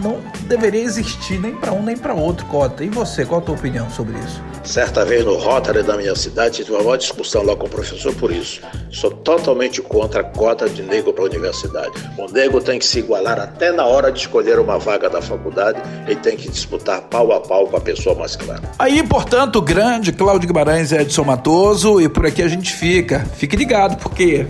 não 0.00 0.20
deveria 0.46 0.82
existir 0.82 1.40
nem 1.40 1.56
para 1.56 1.72
um 1.72 1.82
nem 1.82 1.96
para 1.96 2.14
outro 2.14 2.46
cota. 2.46 2.84
E 2.84 2.88
você, 2.88 3.26
qual 3.26 3.40
a 3.40 3.44
tua 3.44 3.56
opinião 3.56 3.90
sobre 3.90 4.16
isso? 4.20 4.51
Certa 4.64 5.04
vez 5.04 5.24
no 5.24 5.36
Rotary 5.36 5.82
da 5.82 5.96
minha 5.96 6.14
cidade, 6.14 6.56
tive 6.56 6.70
uma 6.70 6.82
maior 6.82 6.96
discussão 6.96 7.42
lá 7.42 7.56
com 7.56 7.66
o 7.66 7.68
professor 7.68 8.14
por 8.14 8.30
isso. 8.30 8.60
Sou 8.90 9.10
totalmente 9.10 9.82
contra 9.82 10.20
a 10.20 10.24
cota 10.24 10.68
de 10.68 10.82
negro 10.82 11.12
para 11.12 11.24
a 11.24 11.26
universidade. 11.26 11.92
O 12.16 12.30
negro 12.30 12.60
tem 12.60 12.78
que 12.78 12.84
se 12.84 13.00
igualar 13.00 13.40
até 13.40 13.72
na 13.72 13.84
hora 13.84 14.12
de 14.12 14.20
escolher 14.20 14.60
uma 14.60 14.78
vaga 14.78 15.10
da 15.10 15.20
faculdade, 15.20 15.82
ele 16.06 16.20
tem 16.20 16.36
que 16.36 16.48
disputar 16.48 17.02
pau 17.02 17.32
a 17.32 17.40
pau 17.40 17.66
com 17.66 17.76
a 17.76 17.80
pessoa 17.80 18.14
mais 18.14 18.36
clara. 18.36 18.62
Aí, 18.78 19.02
portanto, 19.02 19.60
grande 19.60 20.12
Cláudio 20.12 20.46
Guimarães 20.46 20.92
e 20.92 20.96
Edson 20.96 21.24
Matoso, 21.24 22.00
e 22.00 22.08
por 22.08 22.24
aqui 22.24 22.40
a 22.40 22.48
gente 22.48 22.72
fica. 22.72 23.26
Fique 23.36 23.56
ligado, 23.56 23.96
porque 23.96 24.46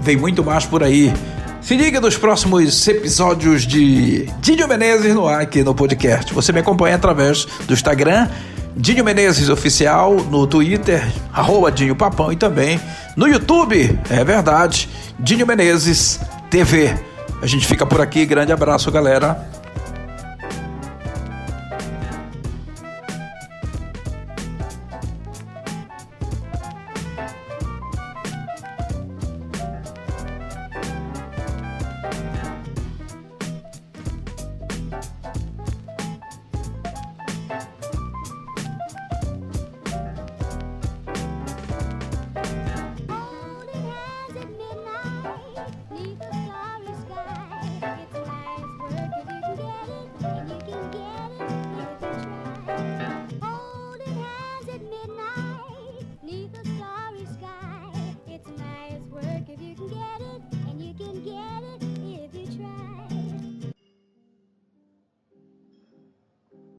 vem 0.00 0.16
muito 0.16 0.42
mais 0.42 0.66
por 0.66 0.82
aí. 0.82 1.12
Se 1.60 1.76
liga 1.76 2.00
nos 2.00 2.18
próximos 2.18 2.88
episódios 2.88 3.64
de 3.64 4.26
Dinho 4.40 4.66
Menezes 4.66 5.14
no 5.14 5.28
ar 5.28 5.42
aqui 5.42 5.62
no 5.62 5.72
podcast. 5.72 6.34
Você 6.34 6.52
me 6.52 6.58
acompanha 6.58 6.96
através 6.96 7.44
do 7.44 7.72
Instagram, 7.72 8.28
Dinho 8.76 9.04
Menezes 9.04 9.48
Oficial, 9.48 10.14
no 10.14 10.46
Twitter, 10.46 11.06
arroba 11.32 11.70
Dinho 11.70 11.94
Papão 11.94 12.32
e 12.32 12.36
também 12.36 12.80
no 13.16 13.28
YouTube, 13.28 13.98
é 14.08 14.24
verdade, 14.24 14.88
Dinho 15.18 15.46
Menezes 15.46 16.18
TV. 16.48 16.94
A 17.42 17.46
gente 17.46 17.66
fica 17.66 17.84
por 17.84 18.00
aqui, 18.00 18.24
grande 18.24 18.52
abraço, 18.52 18.90
galera. 18.90 19.61